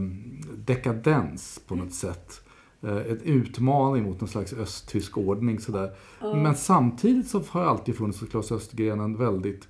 dekadens 0.56 1.60
på 1.66 1.74
något 1.74 1.92
sätt. 1.92 2.40
eh, 2.82 2.96
ett 2.96 3.22
utmaning 3.22 4.02
mot 4.04 4.20
någon 4.20 4.28
slags 4.28 4.52
östtysk 4.52 5.18
ordning. 5.18 5.60
Sådär. 5.60 5.90
Men 6.20 6.54
samtidigt 6.54 7.28
så 7.28 7.42
har 7.48 7.60
det 7.62 7.68
alltid 7.68 7.96
funnits 7.96 8.20
hos 8.20 8.30
Claes 8.30 8.52
Östergren 8.52 9.00
en 9.00 9.16
väldigt 9.16 9.68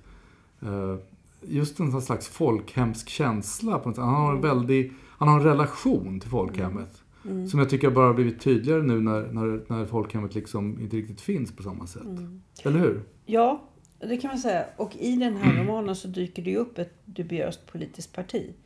eh, 0.61 0.95
just 1.41 1.79
en 1.79 2.01
slags 2.01 2.27
folkhemsk 2.27 3.09
känsla. 3.09 3.79
På 3.79 3.89
något 3.89 3.95
sätt. 3.95 4.05
Han, 4.05 4.13
har 4.15 4.35
en 4.35 4.41
väldig, 4.41 4.93
han 5.17 5.27
har 5.27 5.39
en 5.39 5.45
relation 5.45 6.19
till 6.19 6.29
folkhemmet. 6.29 7.01
Som 7.23 7.59
jag 7.59 7.69
tycker 7.69 7.89
bara 7.89 8.05
har 8.07 8.13
blivit 8.13 8.41
tydligare 8.41 8.81
nu 8.81 9.01
när, 9.01 9.21
när, 9.21 9.61
när 9.67 9.85
folkhemmet 9.85 10.35
liksom 10.35 10.79
inte 10.81 10.97
riktigt 10.97 11.21
finns 11.21 11.55
på 11.55 11.63
samma 11.63 11.87
sätt. 11.87 12.01
Eller 12.63 12.79
hur? 12.79 13.01
Ja, 13.25 13.63
det 13.99 14.17
kan 14.17 14.27
man 14.27 14.37
säga. 14.37 14.65
Och 14.77 14.95
i 14.95 15.15
den 15.15 15.35
här 15.37 15.63
romanen 15.63 15.95
så 15.95 16.07
dyker 16.07 16.43
det 16.43 16.49
ju 16.49 16.57
upp 16.57 16.77
ett 16.77 16.93
dubiöst 17.05 17.67
politiskt 17.67 18.13
parti. 18.15 18.53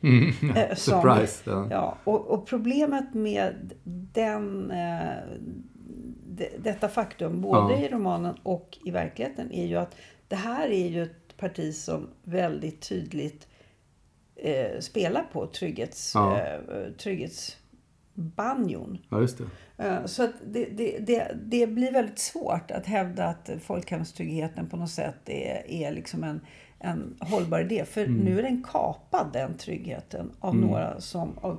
Eh, 0.56 0.74
som- 0.76 1.00
Surprise! 1.02 1.42
Ja. 1.50 1.66
Ja, 1.70 1.98
och, 2.04 2.26
och 2.26 2.46
problemet 2.46 3.14
med 3.14 3.72
den, 4.12 4.70
eh, 4.70 5.08
de, 6.26 6.48
detta 6.58 6.88
faktum, 6.88 7.40
både 7.40 7.72
Ja. 7.74 7.78
i 7.80 7.88
romanen 7.88 8.34
och 8.42 8.78
i 8.84 8.90
verkligheten, 8.90 9.52
är 9.52 9.66
ju 9.66 9.76
att 9.76 9.96
det 10.28 10.36
här 10.36 10.68
är 10.68 10.88
ju 10.88 11.02
ett 11.02 11.36
parti 11.36 11.74
som 11.74 12.08
väldigt 12.22 12.88
tydligt 12.88 13.48
eh, 14.36 14.80
spelar 14.80 15.22
på 15.32 15.46
trygghets, 15.46 16.12
Ja. 16.14 16.40
eh, 16.40 16.92
trygghetsbanjon. 18.14 18.98
ja, 19.08 19.20
just 19.20 19.38
det. 19.38 19.84
Eh, 19.84 20.04
Så 20.04 20.28
det, 20.46 20.64
det, 20.64 20.98
det, 20.98 21.36
det 21.44 21.66
blir 21.66 21.92
väldigt 21.92 22.18
svårt 22.18 22.70
att 22.70 22.86
hävda 22.86 23.24
att 23.24 23.50
folkhemstryggheten 23.62 24.68
på 24.68 24.76
något 24.76 24.90
sätt 24.90 25.28
är, 25.28 25.70
är 25.70 25.92
liksom 25.92 26.24
en, 26.24 26.40
en 26.78 27.16
hållbar 27.20 27.60
idé. 27.60 27.84
För 27.84 28.06
nu 28.06 28.38
är 28.38 28.42
den 28.42 28.62
kapad, 28.62 29.30
den 29.32 29.56
tryggheten, 29.56 30.30
av 30.40 30.56
några 30.56 31.00
som 31.00 31.38
av 31.38 31.58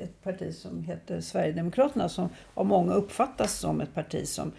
ett 0.00 0.22
parti 0.22 0.54
som 0.54 0.84
heter 0.84 1.20
Sverigedemokraterna 1.20 2.08
som 2.08 2.28
av 2.54 2.66
många 2.66 2.94
uppfattas 2.94 3.58
som 3.58 3.80
ett 3.80 3.94
parti 3.94 4.28
som, 4.28 4.52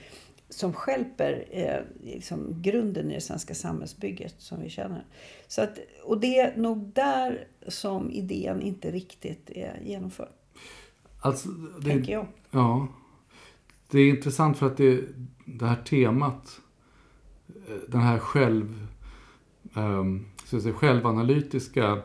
som 0.49 0.73
skälper 0.73 1.45
eh, 1.51 1.79
liksom 2.03 2.61
grunden 2.61 3.11
i 3.11 3.13
det 3.13 3.21
svenska 3.21 3.53
samhällsbygget 3.53 4.35
som 4.37 4.61
vi 4.61 4.69
känner. 4.69 5.05
Så 5.47 5.61
att, 5.61 5.79
och 6.03 6.19
det 6.19 6.39
är 6.39 6.55
nog 6.55 6.77
där 6.93 7.47
som 7.67 8.11
idén 8.11 8.61
inte 8.61 8.91
riktigt 8.91 9.49
är 9.49 9.79
genomförd, 9.83 10.29
Alltså, 11.21 11.49
det, 11.49 11.89
tänker 11.89 12.11
jag. 12.11 12.27
Ja. 12.51 12.87
Det 13.87 13.99
är 13.99 14.09
intressant 14.09 14.57
för 14.57 14.65
att 14.65 14.77
det, 14.77 15.03
det 15.45 15.65
här 15.65 15.83
temat, 15.83 16.61
eh, 17.47 17.75
den 17.87 18.01
här 18.01 18.19
själv, 18.19 18.87
um, 19.73 20.25
så 20.45 20.57
att 20.57 20.63
säga, 20.63 20.75
självanalytiska 20.75 22.01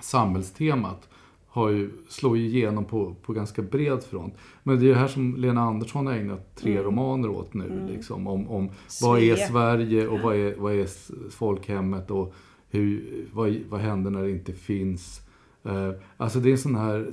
samhällstemat 0.00 1.08
har 1.46 1.68
ju, 1.68 1.90
slår 2.08 2.38
ju 2.38 2.46
igenom 2.46 2.84
på, 2.84 3.14
på 3.22 3.32
ganska 3.32 3.62
bred 3.62 4.02
front. 4.02 4.34
Men 4.62 4.80
det 4.80 4.86
är 4.86 4.88
det 4.88 5.00
här 5.00 5.08
som 5.08 5.36
Lena 5.36 5.60
Andersson 5.60 6.06
har 6.06 6.14
ägnat 6.14 6.56
tre 6.56 6.82
romaner 6.82 7.28
åt 7.28 7.54
nu. 7.54 7.88
Liksom, 7.90 8.26
om 8.26 8.48
om 8.48 8.70
vad 9.02 9.20
är. 9.20 9.36
Sverige 9.36 10.08
och 10.08 10.20
vad 10.20 10.36
är, 10.36 10.54
vad 10.56 10.74
är 10.74 10.88
folkhemmet 11.30 12.10
och 12.10 12.34
hur, 12.70 13.26
vad, 13.32 13.56
vad 13.68 13.80
händer 13.80 14.10
när 14.10 14.22
det 14.22 14.30
inte 14.30 14.52
finns. 14.52 15.20
Eh, 15.68 15.92
alltså 16.16 16.40
det 16.40 16.48
är 16.48 16.52
en 16.52 16.58
sån 16.58 16.74
här 16.74 17.10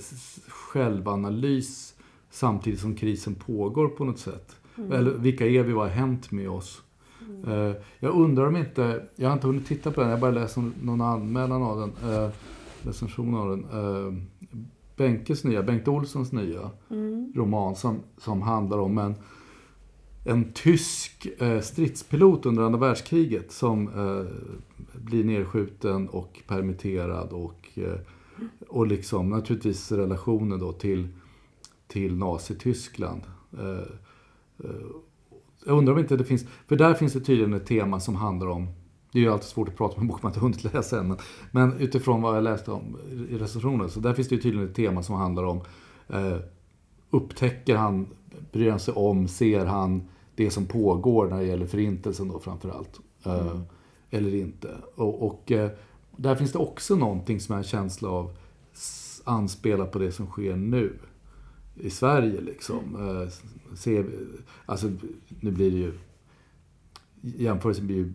självanalys 0.47 1.95
samtidigt 2.29 2.79
som 2.79 2.95
krisen 2.95 3.35
pågår 3.35 3.87
på 3.87 4.05
något 4.05 4.19
sätt. 4.19 4.55
Eller 4.91 5.11
vilka 5.11 5.47
är 5.47 5.63
vi, 5.63 5.73
vad 5.73 5.87
har 5.87 5.95
hänt 5.95 6.31
med 6.31 6.49
oss? 6.49 6.81
Eh, 7.47 7.71
jag 7.99 8.15
undrar 8.15 8.47
om 8.47 8.55
inte, 8.57 9.05
jag 9.15 9.29
har 9.29 9.33
inte 9.33 9.47
hunnit 9.47 9.67
titta 9.67 9.91
på 9.91 10.01
den, 10.01 10.09
jag 10.09 10.17
har 10.17 10.21
bara 10.21 10.31
läst 10.31 10.57
någon- 10.81 11.01
anmälan 11.01 11.63
av 11.63 11.79
den, 11.79 12.13
eh, 12.13 12.29
recension 12.83 13.35
av 13.35 13.49
den. 13.49 13.63
Eh, 13.63 14.13
Benkes 14.97 15.43
nya, 15.43 15.63
Bengt 15.63 15.87
Olssons 15.87 16.31
nya 16.31 16.69
roman 17.35 17.75
som, 17.75 17.99
som 18.17 18.41
handlar 18.41 18.77
om 18.77 18.97
en, 18.97 19.15
en 20.25 20.51
tysk 20.53 21.27
eh, 21.37 21.59
stridspilot 21.61 22.45
under 22.45 22.63
andra 22.63 22.79
världskriget 22.79 23.51
som 23.51 23.87
eh, 23.87 24.25
blir 24.93 25.23
nedskjuten 25.23 26.09
och 26.09 26.41
permitterad 26.47 27.29
och, 27.29 27.69
eh, 27.75 27.99
och 28.67 28.87
liksom 28.87 29.29
naturligtvis 29.29 29.91
relationen 29.91 30.59
då 30.59 30.71
till, 30.71 31.07
till 31.87 32.15
Nazityskland. 32.15 33.21
Eh, 33.59 33.69
eh, 34.63 34.85
jag 35.65 35.77
undrar 35.77 35.93
om 35.93 35.99
inte 35.99 36.17
det 36.17 36.23
finns, 36.23 36.45
för 36.67 36.75
där 36.75 36.93
finns 36.93 37.13
det 37.13 37.19
tydligen 37.19 37.53
ett 37.53 37.65
tema 37.65 37.99
som 37.99 38.15
handlar 38.15 38.47
om 38.47 38.67
det 39.15 39.19
är 39.19 39.23
ju 39.23 39.31
alltid 39.31 39.47
svårt 39.47 39.69
att 39.69 39.75
prata 39.75 39.95
om 39.95 40.01
en 40.01 40.07
bok 40.07 40.23
man 40.23 40.29
inte 40.29 40.39
hunnit 40.39 40.73
läsa 40.73 40.99
än. 40.99 41.07
Men, 41.07 41.17
men 41.51 41.73
utifrån 41.79 42.21
vad 42.21 42.35
jag 42.35 42.43
läste 42.43 42.71
om 42.71 42.97
i 43.29 43.37
recensionen 43.37 43.89
så 43.89 43.99
där 43.99 44.13
finns 44.13 44.27
det 44.27 44.35
ju 44.35 44.41
tydligen 44.41 44.69
ett 44.69 44.75
tema 44.75 45.03
som 45.03 45.15
handlar 45.15 45.43
om 45.43 45.61
eh, 46.09 46.37
Upptäcker 47.09 47.75
han, 47.75 48.07
bryr 48.51 48.69
han 48.69 48.79
sig 48.79 48.93
om, 48.93 49.27
ser 49.27 49.65
han 49.65 50.07
det 50.35 50.51
som 50.51 50.65
pågår 50.65 51.27
när 51.27 51.37
det 51.37 51.45
gäller 51.45 51.65
förintelsen 51.65 52.27
då 52.27 52.39
framförallt? 52.39 52.99
Eh, 53.25 53.59
Eller 54.09 54.35
inte. 54.35 54.69
Och, 54.95 55.27
och 55.27 55.51
eh, 55.51 55.71
där 56.17 56.35
finns 56.35 56.51
det 56.51 56.59
också 56.59 56.95
någonting 56.95 57.39
som 57.39 57.53
är 57.53 57.57
en 57.57 57.63
känsla 57.63 58.09
av 58.09 58.35
s- 58.73 59.21
anspela 59.25 59.85
på 59.85 59.99
det 59.99 60.11
som 60.11 60.25
sker 60.27 60.55
nu 60.55 60.93
i 61.75 61.89
Sverige 61.89 62.41
liksom. 62.41 62.95
Eh, 62.95 63.29
vi- 63.85 64.05
alltså, 64.65 64.91
nu 65.39 65.51
blir 65.51 65.71
det 65.71 65.77
ju 65.77 65.93
jämförelsen 67.21 67.85
blir 67.87 67.95
ju 67.97 68.13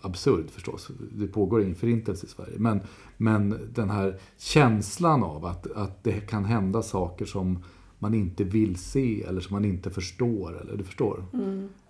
absurd 0.00 0.50
förstås. 0.50 0.90
Det 1.12 1.26
pågår 1.26 1.62
ingen 1.62 1.74
förintelse 1.74 2.26
i 2.26 2.28
Sverige. 2.28 2.58
Men, 2.58 2.80
men 3.16 3.58
den 3.74 3.90
här 3.90 4.18
känslan 4.38 5.22
av 5.22 5.44
att, 5.44 5.72
att 5.72 6.04
det 6.04 6.20
kan 6.20 6.44
hända 6.44 6.82
saker 6.82 7.24
som 7.24 7.58
man 7.98 8.14
inte 8.14 8.44
vill 8.44 8.76
se 8.76 9.22
eller 9.22 9.40
som 9.40 9.54
man 9.54 9.64
inte 9.64 9.90
förstår. 9.90 10.60
Eller, 10.60 10.76
du 10.76 10.84
förstår? 10.84 11.24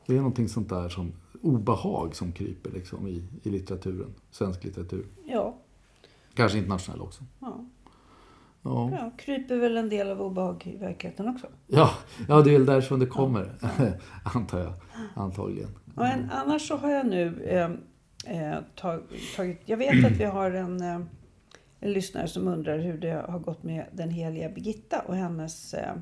Det 0.07 0.13
är 0.13 0.17
någonting 0.17 0.49
sånt 0.49 0.69
där 0.69 0.89
som 0.89 1.13
obehag 1.43 2.17
som 2.17 2.33
kryper 2.33 2.71
liksom 2.71 3.09
i, 3.09 3.23
i 3.43 3.51
litteraturen. 3.51 4.15
Svensk 4.31 4.65
litteratur. 4.65 5.07
Ja, 5.27 5.57
Kanske 6.35 6.59
internationell 6.59 7.01
också. 7.01 7.25
ja. 7.41 7.65
Ja, 8.65 8.91
Ja, 8.93 9.11
kryper 9.19 9.57
väl 9.57 9.77
en 9.77 9.89
del 9.89 10.11
av 10.11 10.23
obehag 10.23 10.67
i 10.67 10.77
verkligheten 10.77 11.29
också. 11.29 11.47
ja, 11.67 11.91
ja 12.29 12.43
det 12.43 12.51
är 12.51 12.53
väl 12.53 12.67
därifrån 12.67 12.99
det 13.01 13.07
kommer. 13.07 13.53
Antar 14.35 14.59
jag. 14.59 14.73
Antagligen. 15.15 15.69
Men 15.95 16.31
annars 16.31 16.69
så 16.69 16.77
har 16.77 16.91
jag 16.91 17.07
nu 17.07 17.43
eh, 17.45 17.71
eh, 18.37 18.59
tag, 18.75 19.03
tagit... 19.37 19.61
Jag 19.65 19.77
vet 19.77 20.05
att 20.05 20.13
vi 20.13 20.25
har 20.25 20.51
en, 20.51 20.81
eh, 20.81 21.01
en 21.81 21.93
lyssnare 21.93 22.29
som 22.29 22.49
undrar 22.49 22.79
hur 22.79 22.99
det 22.99 23.25
har 23.29 23.39
gått 23.39 23.63
med 23.63 23.87
den 23.93 24.11
heliga 24.11 24.49
Birgitta 24.49 25.01
och 25.01 25.17
hennes... 25.17 25.75
Eh, 25.75 25.95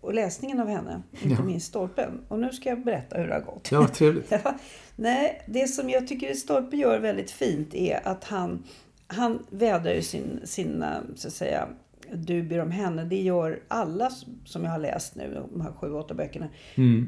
och 0.00 0.14
läsningen 0.14 0.60
av 0.60 0.68
henne, 0.68 1.02
inte 1.22 1.42
minst 1.42 1.66
Stolpen. 1.66 2.20
Och 2.28 2.38
nu 2.38 2.52
ska 2.52 2.68
jag 2.68 2.84
berätta 2.84 3.18
hur 3.18 3.28
det 3.28 3.34
har 3.34 3.40
gått. 3.40 3.68
Ja, 3.72 3.88
trevligt. 3.88 4.30
Ja, 4.44 4.54
nej, 4.96 5.42
det 5.46 5.68
som 5.68 5.90
jag 5.90 6.08
tycker 6.08 6.34
Stolpe 6.34 6.76
gör 6.76 6.98
väldigt 6.98 7.30
fint 7.30 7.74
är 7.74 8.08
att 8.08 8.24
han, 8.24 8.64
han 9.06 9.46
vädrar 9.50 9.92
ju 9.92 10.02
sin, 10.02 10.40
sina, 10.44 11.02
så 11.14 11.28
att 11.28 11.34
säga, 11.34 11.68
dubier 12.12 12.60
om 12.60 12.70
henne. 12.70 13.04
Det 13.04 13.22
gör 13.22 13.60
alla 13.68 14.10
som 14.44 14.64
jag 14.64 14.70
har 14.70 14.78
läst 14.78 15.16
nu, 15.16 15.42
de 15.52 15.60
här 15.60 15.72
sju, 15.72 15.92
åtta 15.92 16.14
böckerna. 16.14 16.48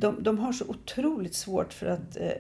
De, 0.01 0.23
de 0.23 0.39
har 0.39 0.53
så 0.53 0.65
otroligt 0.69 1.35
svårt 1.35 1.73
för 1.73 1.87
att 1.87 2.17
eh, 2.17 2.33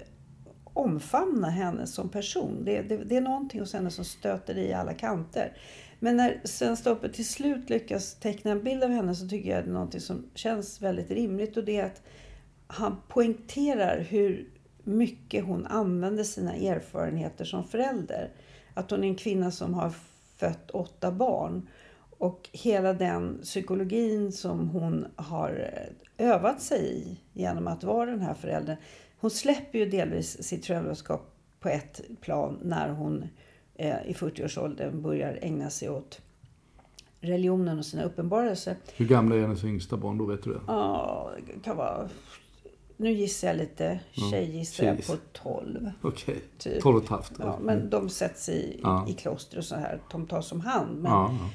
omfamna 0.64 1.50
henne 1.50 1.86
som 1.86 2.08
person. 2.08 2.64
Det, 2.64 2.82
det, 2.82 2.96
det 2.96 3.16
är 3.16 3.20
någonting 3.20 3.60
hos 3.60 3.72
henne 3.72 3.90
som 3.90 4.04
stöter 4.04 4.58
i 4.58 4.72
alla 4.72 4.94
kanter. 4.94 5.52
Men 5.98 6.16
när 6.16 6.40
Sven 6.44 6.76
Stolpe 6.76 7.08
till 7.08 7.28
slut 7.28 7.70
lyckas 7.70 8.14
teckna 8.14 8.50
en 8.50 8.64
bild 8.64 8.84
av 8.84 8.90
henne 8.90 9.14
så 9.14 9.28
tycker 9.28 9.50
jag 9.50 9.64
det 9.64 9.70
är 9.70 9.72
någonting 9.72 10.00
som 10.00 10.30
känns 10.34 10.82
väldigt 10.82 11.10
rimligt. 11.10 11.56
Och 11.56 11.64
det 11.64 11.76
är 11.76 11.86
att 11.86 12.02
han 12.66 12.96
poängterar 13.08 14.00
hur 14.00 14.48
mycket 14.84 15.44
hon 15.44 15.66
använder 15.66 16.24
sina 16.24 16.54
erfarenheter 16.54 17.44
som 17.44 17.64
förälder. 17.64 18.30
Att 18.74 18.90
hon 18.90 19.04
är 19.04 19.08
en 19.08 19.14
kvinna 19.14 19.50
som 19.50 19.74
har 19.74 19.92
fött 20.36 20.70
åtta 20.70 21.12
barn. 21.12 21.68
Och 22.18 22.48
hela 22.52 22.92
den 22.92 23.38
psykologin 23.42 24.32
som 24.32 24.68
hon 24.68 25.06
har 25.16 25.70
övat 26.18 26.62
sig 26.62 26.80
i 26.80 27.20
genom 27.32 27.66
att 27.66 27.84
vara 27.84 28.10
den 28.10 28.20
här 28.20 28.34
föräldern. 28.34 28.76
Hon 29.20 29.30
släpper 29.30 29.78
ju 29.78 29.86
delvis 29.86 30.42
sitt 30.42 30.66
föräldraskap 30.66 31.34
på 31.60 31.68
ett 31.68 32.00
plan 32.20 32.58
när 32.62 32.88
hon 32.88 33.22
eh, 33.22 33.28
i 33.78 34.12
40-årsåldern 34.12 35.02
börjar 35.02 35.38
ägna 35.42 35.70
sig 35.70 35.90
åt 35.90 36.20
religionen 37.20 37.78
och 37.78 37.86
sina 37.86 38.02
uppenbarelser. 38.04 38.76
Hur 38.96 39.06
gamla 39.06 39.36
är 39.36 39.40
hennes 39.40 39.64
yngsta 39.64 39.96
barn 39.96 40.18
då? 40.18 40.24
Vet 40.24 40.42
du 40.42 40.52
det? 40.52 40.60
Ja, 40.66 41.30
det 41.46 41.60
kan 41.64 41.76
vara... 41.76 42.08
Nu 42.96 43.12
gissar 43.12 43.48
jag 43.48 43.56
lite. 43.56 44.00
Tjejgissar 44.30 44.84
jag 44.84 44.96
tjejgiss. 44.96 45.06
på 45.06 45.16
12. 45.32 45.90
Okej. 46.02 46.40
Typ. 46.58 46.82
12 46.82 46.96
och 46.96 47.02
ett 47.02 47.08
halvt. 47.08 47.32
Ja, 47.38 47.58
men 47.62 47.90
de 47.90 48.08
sätts 48.08 48.48
i, 48.48 48.80
Ja. 48.82 49.06
i 49.08 49.12
kloster 49.12 49.58
och 49.58 49.64
så 49.64 49.74
här. 49.74 50.00
De 50.10 50.26
tas 50.26 50.52
om 50.52 50.60
hand. 50.60 51.02
Men, 51.02 51.12
ja, 51.12 51.36
ja. 51.40 51.50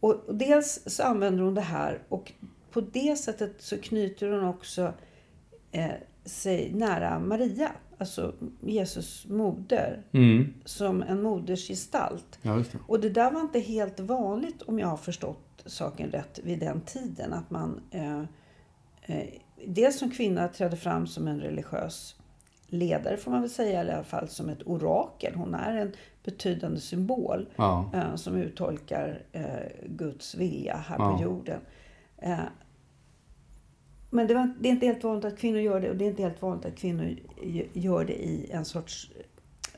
och, 0.00 0.14
och 0.28 0.34
dels 0.34 0.82
så 0.86 1.02
använder 1.02 1.42
hon 1.42 1.54
det 1.54 1.60
här 1.60 2.02
och 2.08 2.32
på 2.72 2.80
det 2.80 3.18
sättet 3.18 3.54
så 3.58 3.76
knyter 3.78 4.30
hon 4.32 4.44
också 4.44 4.92
eh, 5.72 5.90
sig 6.28 6.72
nära 6.74 7.18
Maria. 7.18 7.72
Alltså 7.98 8.34
Jesus 8.60 9.26
moder. 9.28 10.02
Som 10.64 11.02
en 11.02 11.22
modersgestalt. 11.22 12.38
Mm. 12.42 12.58
ja, 12.58 12.64
det. 12.72 12.78
Och 12.86 13.00
det 13.00 13.10
där 13.10 13.30
var 13.30 13.40
inte 13.40 13.60
helt 13.60 14.00
vanligt 14.00 14.62
om 14.62 14.78
jag 14.78 14.88
har 14.88 14.96
förstått 14.96 15.62
saken 15.66 16.10
rätt 16.10 16.38
vid 16.44 16.58
den 16.58 16.80
tiden. 16.80 17.32
Att 17.32 17.50
man 17.50 17.80
eh, 17.90 18.20
eh, 19.02 19.28
dels 19.66 19.98
som 19.98 20.10
kvinna 20.10 20.48
trädde 20.48 20.76
fram 20.76 21.06
som 21.06 21.28
en 21.28 21.40
religiös 21.40 22.14
ledare 22.66 23.16
får 23.16 23.30
man 23.30 23.40
väl 23.40 23.50
säga, 23.50 23.84
i 23.84 23.90
alla 23.92 24.04
fall 24.04 24.28
som 24.28 24.48
ett 24.48 24.62
orakel. 24.66 25.34
Hon 25.34 25.54
är 25.54 25.76
en 25.76 25.92
betydande 26.24 26.80
symbol 26.80 27.48
Ja. 27.56 27.90
eh, 27.94 28.14
som 28.16 28.36
uttolkar 28.36 29.22
eh, 29.32 29.44
Guds 29.86 30.34
vilja 30.34 30.76
här 30.76 30.96
Ja. 30.98 31.16
på 31.16 31.22
jorden. 31.22 31.60
Men 34.10 34.26
det, 34.26 34.34
var, 34.34 34.54
det 34.60 34.68
är 34.68 34.72
inte 34.72 34.86
helt 34.86 35.04
vanligt 35.04 35.24
att 35.24 35.38
kvinnor 35.38 35.60
gör 35.60 35.80
det 35.80 35.90
och 35.90 35.96
det 35.96 36.04
är 36.04 36.08
inte 36.08 36.22
helt 36.22 36.42
vanligt 36.42 36.66
att 36.66 36.76
kvinnor 36.76 37.16
gör 37.72 38.04
det 38.04 38.24
i 38.24 38.50
en 38.50 38.64
sorts 38.64 39.10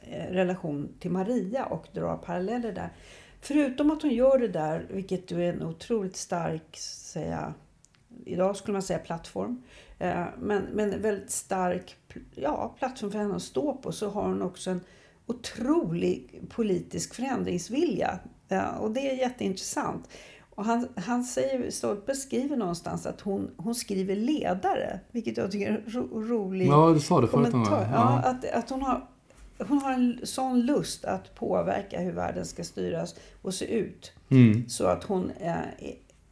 eh, 0.01 0.33
relation 0.33 0.89
till 1.01 1.11
Maria 1.11 1.65
och 1.65 1.87
drar 1.93 2.17
paralleller 2.17 2.73
där. 2.73 2.91
Förutom 3.41 3.91
att 3.91 4.03
hon 4.03 4.11
gör 4.11 4.39
det 4.39 4.49
där, 4.49 4.87
vilket 4.91 5.31
ju 5.31 5.45
är 5.45 5.53
en 5.53 5.63
otroligt 5.63 6.17
stark, 6.17 6.77
säga, 6.77 7.55
idag 8.25 8.57
skulle 8.57 8.73
man 8.73 8.83
säga 8.83 8.99
plattform, 8.99 9.63
eh, 9.99 10.25
men, 10.39 10.63
men 10.73 11.03
väldigt 11.03 11.31
stark 11.31 11.97
ja, 12.35 12.75
plattform 12.79 13.11
för 13.11 13.19
henne 13.19 13.37
att 13.37 13.43
stå 13.43 13.75
på, 13.75 13.93
så 13.93 14.09
har 14.09 14.23
hon 14.23 14.43
också 14.43 14.71
en 14.71 14.81
otrolig 15.27 16.43
politisk 16.51 17.15
förändringsvilja. 17.15 18.19
Ja, 18.49 18.79
och 18.79 18.91
det 18.91 19.11
är 19.11 19.15
jätteintressant. 19.15 20.09
Och 20.61 20.67
han, 20.67 20.89
han 20.97 21.25
säger, 21.25 21.71
Stolpe 21.71 22.15
skriver 22.15 22.57
någonstans 22.57 23.07
att 23.07 23.21
hon, 23.21 23.51
hon 23.57 23.75
skriver 23.75 24.17
ledare, 24.17 25.01
vilket 25.11 25.37
jag 25.37 25.51
tycker 25.51 25.73
är 25.73 25.77
en 25.77 25.83
ro, 25.87 26.23
rolig 26.23 26.67
Ja, 26.67 26.91
du 26.95 27.01
sa 27.01 27.21
det 27.21 27.27
förut 27.27 27.53
någon 27.53 27.65
gång. 27.65 27.87
Ja, 27.93 28.23
att, 28.25 28.45
att 28.45 28.71
hon 28.71 28.83
har, 28.83 29.09
hon 29.59 29.79
har 29.79 29.93
en 29.93 30.21
sån 30.23 30.61
lust 30.61 31.05
att 31.05 31.35
påverka 31.35 32.01
hur 32.01 32.13
världen 32.13 32.47
ska 32.47 32.65
styras 32.65 33.15
och 33.43 33.55
se 33.55 33.65
ut. 33.65 34.13
Mm. 34.29 34.69
Så 34.69 34.87
att 34.87 35.05
hon 35.05 35.31
eh, 35.31 35.55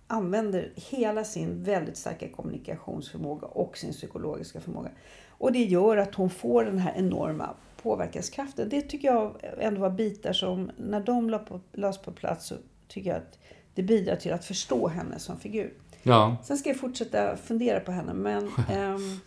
använder 0.06 0.73
hela 0.75 1.25
sin 1.25 1.64
väldigt 1.64 1.97
starka 1.97 2.28
kommunikationsförmåga 2.28 3.47
och 3.47 3.78
sin 3.78 3.92
psykologiska 3.92 4.61
förmåga. 4.61 4.90
Och 5.28 5.52
det 5.52 5.64
gör 5.64 5.97
att 5.97 6.14
hon 6.14 6.30
får 6.30 6.64
den 6.64 6.78
här 6.78 6.94
enorma 6.97 7.50
påverkanskraften. 7.82 8.68
Det 8.68 8.82
tycker 8.82 9.08
jag 9.08 9.37
ändå 9.58 9.80
var 9.80 9.90
bitar 9.90 10.32
som, 10.32 10.70
när 10.76 11.00
de 11.00 11.38
på, 11.49 11.61
lades 11.73 11.99
på 11.99 12.12
plats 12.12 12.47
så 12.47 12.54
tycker 12.88 13.11
jag 13.11 13.16
att 13.16 13.38
det 13.78 13.85
bidrar 13.85 14.16
till 14.16 14.32
att 14.32 14.44
förstå 14.44 14.88
henne 14.88 15.18
som 15.18 15.38
figur. 15.38 15.73
ja. 16.02 16.37
Sen 16.42 16.58
ska 16.58 16.68
jag 16.68 16.78
fortsätta 16.78 17.37
fundera 17.37 17.80
på 17.80 17.92
henne, 17.92 18.14
men 18.14 18.50
ehm, 18.68 19.20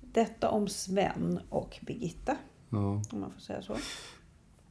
detta 0.00 0.50
om 0.50 0.68
Sven 0.68 1.40
och 1.48 1.78
Birgitta, 1.82 2.36
ja. 2.70 2.78
om 2.78 3.20
man 3.20 3.30
får 3.32 3.40
säga 3.40 3.62
så. 3.62 3.76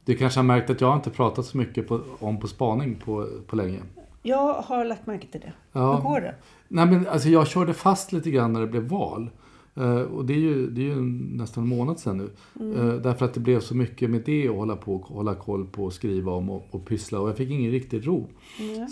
Du 0.04 0.16
kanske 0.16 0.38
har 0.38 0.44
märkt 0.44 0.70
att 0.70 0.80
jag 0.80 0.96
inte 0.96 1.10
pratat 1.10 1.46
så 1.46 1.56
mycket 1.56 1.88
på, 1.88 2.00
om 2.18 2.40
På 2.40 2.48
spaning 2.48 2.94
på, 2.96 3.28
på 3.46 3.56
länge. 3.56 3.80
Jag 4.22 4.54
har 4.54 4.84
lagt 4.84 5.06
märke 5.06 5.26
till 5.26 5.40
det. 5.40 5.52
Ja. 5.72 5.96
Hur 5.96 6.02
går 6.02 6.20
det? 6.20 6.34
Nej, 6.68 6.86
men 6.86 7.08
alltså 7.08 7.28
jag 7.28 7.46
körde 7.46 7.74
fast 7.74 8.12
lite 8.12 8.30
grann 8.30 8.52
när 8.52 8.60
det 8.60 8.66
blev 8.66 8.82
val. 8.82 9.30
Eh, 9.74 10.00
och 10.00 10.24
det 10.24 10.34
är 10.34 10.38
ju, 10.38 10.70
det 10.70 10.80
är 10.80 10.84
ju 10.84 11.00
nästan 11.36 11.64
en 11.64 11.68
månad 11.68 12.00
sedan 12.00 12.16
nu. 12.16 12.30
Eh, 12.74 12.94
därför 12.94 13.24
att 13.24 13.34
det 13.34 13.40
blev 13.40 13.60
så 13.60 13.76
mycket 13.76 14.10
med 14.10 14.22
det 14.24 14.48
att 14.48 14.54
hålla 14.54 14.76
på, 14.76 14.96
hålla 14.96 15.34
koll 15.34 15.66
på, 15.66 15.84
och 15.84 15.92
skriva 15.92 16.32
om 16.32 16.50
och, 16.50 16.66
och 16.70 16.86
pyssla. 16.86 17.20
Och 17.20 17.28
jag 17.28 17.36
fick 17.36 17.50
ingen 17.50 17.70
riktig 17.70 18.06
ro. 18.06 18.28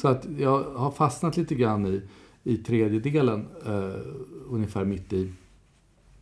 Så 0.03 0.09
att 0.09 0.27
jag 0.39 0.63
har 0.63 0.91
fastnat 0.91 1.37
lite 1.37 1.55
grann 1.55 1.87
i, 1.87 2.03
i 2.45 2.57
tredje 2.57 3.01
delen, 3.01 3.47
eh, 3.67 4.01
ungefär 4.51 4.85
mitt 4.85 5.13
i. 5.13 5.33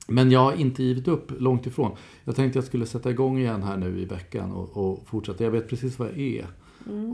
Men 0.08 0.30
jag 0.30 0.40
har 0.40 0.52
inte 0.52 0.82
givit 0.82 1.08
upp, 1.08 1.32
långt 1.38 1.66
ifrån. 1.66 1.90
Jag 2.24 2.36
tänkte 2.36 2.56
jag 2.56 2.64
skulle 2.64 2.86
sätta 2.86 3.10
igång 3.10 3.38
igen 3.38 3.62
här 3.62 3.76
nu 3.76 4.00
i 4.00 4.04
veckan 4.04 4.52
och, 4.52 4.76
och 4.76 5.06
fortsätta. 5.06 5.44
Jag 5.44 5.50
vet 5.50 5.68
precis 5.68 5.98
vad 5.98 6.08
jag 6.08 6.18
är. 6.18 6.46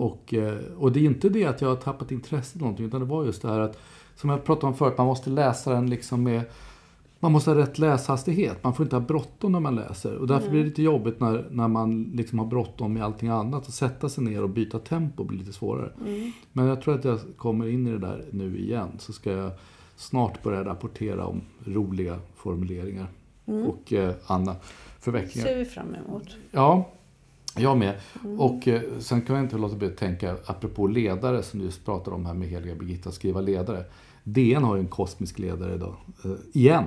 Och, 0.01 0.35
eh, 0.35 0.59
och 0.79 0.93
det 0.93 1.01
är 1.01 1.05
inte 1.05 1.29
det 1.29 1.45
att 1.45 1.61
jag 1.61 1.69
har 1.69 1.77
tappat 1.77 2.13
intresse 2.13 2.57
eller 2.57 2.65
någonting, 2.65 2.87
utan 2.87 3.01
det 3.01 3.07
var 3.07 3.25
just 3.25 3.43
det 3.43 3.49
här 3.49 3.61
att, 3.61 3.79
som 4.17 4.31
jag 4.31 4.45
pratade 4.45 4.67
om 4.67 4.75
förut, 4.75 4.99
man 4.99 5.07
måste 5.07 5.31
läsa 5.31 5.73
den 5.73 5.91
liksom 5.91 6.23
med 6.23 6.43
man 7.25 7.33
måste 7.33 7.51
ha 7.51 7.59
rätt 7.59 7.79
läshastighet. 7.79 8.65
Man 8.65 8.75
får 8.75 8.85
inte 8.85 8.97
ha 8.97 9.01
bråttom 9.01 9.53
när 9.53 9.61
man 9.61 9.75
läser. 9.75 10.17
Och 10.17 10.27
därför 10.27 10.51
blir 10.51 10.61
det 10.61 10.67
lite 10.67 10.83
jobbigt 10.83 11.21
när, 11.21 11.47
när 11.51 11.69
man 11.69 12.03
liksom 12.03 12.39
har 12.39 12.47
bråttom 12.47 12.93
med 12.93 13.05
allting 13.05 13.29
annat. 13.29 13.69
Att 13.69 13.75
sätta 13.75 14.09
sig 14.09 14.25
ner 14.25 14.43
och 14.43 14.51
byta 14.51 14.79
tempo 14.79 15.25
blir 15.25 15.39
lite 15.39 15.53
svårare. 15.53 15.93
Men 16.53 16.67
jag 16.67 16.83
tror 16.83 16.95
att 16.95 17.05
jag 17.05 17.19
kommer 17.37 17.69
in 17.69 17.87
i 17.87 17.91
det 17.91 17.99
där 17.99 18.25
nu 18.31 18.59
igen. 18.59 18.89
Så 18.99 19.13
ska 19.13 19.31
jag 19.31 19.51
snart 19.97 20.43
börja 20.43 20.65
rapportera 20.65 21.27
om 21.27 21.41
roliga 21.65 22.19
formuleringar. 22.35 23.07
Och 23.45 23.93
eh, 23.93 24.15
Anna, 24.27 24.57
förvecklingar. 25.01 25.49
ser 25.49 25.59
vi 25.59 25.65
fram 25.65 25.95
emot. 25.95 26.37
Ja, 26.51 26.91
jag 27.57 27.79
med. 27.79 27.95
Och 28.39 28.69
eh, 28.69 28.83
sen 28.99 29.23
kan 29.23 29.37
jag 29.37 29.45
inte 29.45 29.57
låta 29.57 29.77
bli 29.77 29.87
att 29.89 29.97
tänka, 29.97 30.37
apropå 30.47 30.87
ledare 30.87 31.43
som 31.43 31.59
du 31.59 31.65
just 31.65 31.85
pratade 31.85 32.17
om 32.17 32.27
här 32.27 32.35
med 32.35 32.49
Heliga 32.49 32.75
Birgitta, 32.75 33.11
skriva 33.11 33.41
ledare. 33.41 33.85
DN 34.25 34.65
har 34.65 34.77
ju 34.77 34.81
en 34.81 34.89
kosmisk 34.89 35.39
ledare 35.39 35.75
idag. 35.75 35.95
Eh, 36.25 36.31
igen. 36.53 36.85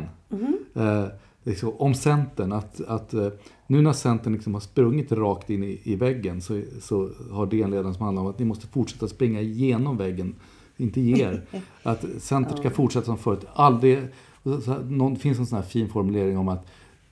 Eh, 0.74 1.06
liksom, 1.44 1.70
om 1.78 1.94
Centern, 1.94 2.52
att, 2.52 2.82
att 2.82 3.14
eh, 3.14 3.28
nu 3.68 3.82
när 3.82 3.94
Centern 3.94 4.34
liksom 4.34 4.54
har 4.54 4.62
sprungit 4.62 5.12
rakt 5.12 5.50
in 5.50 5.64
i, 5.64 5.82
i 5.84 5.96
väggen 5.96 6.42
så, 6.42 6.62
så 6.82 7.10
har 7.32 7.46
DN-ledaren 7.46 7.94
som 7.94 8.06
handlar 8.06 8.24
om 8.24 8.30
att 8.30 8.40
ni 8.40 8.46
måste 8.46 8.68
fortsätta 8.68 9.08
springa 9.08 9.42
igenom 9.42 9.98
väggen, 9.98 10.36
inte 10.78 11.02
ge 11.02 11.24
er. 11.24 11.46
Att 11.84 12.06
Centern 12.20 12.58
ska 12.58 12.70
fortsätta 12.70 13.06
som 13.06 13.18
förut. 13.18 13.46
Aldrig, 13.54 14.00
så 14.44 14.74
någon, 14.90 15.16
finns 15.16 15.40
en 15.40 15.46
sån 15.46 15.56
här 15.56 15.66
fin 15.66 15.90
formulering 15.90 16.38
om 16.38 16.48
att 16.48 16.66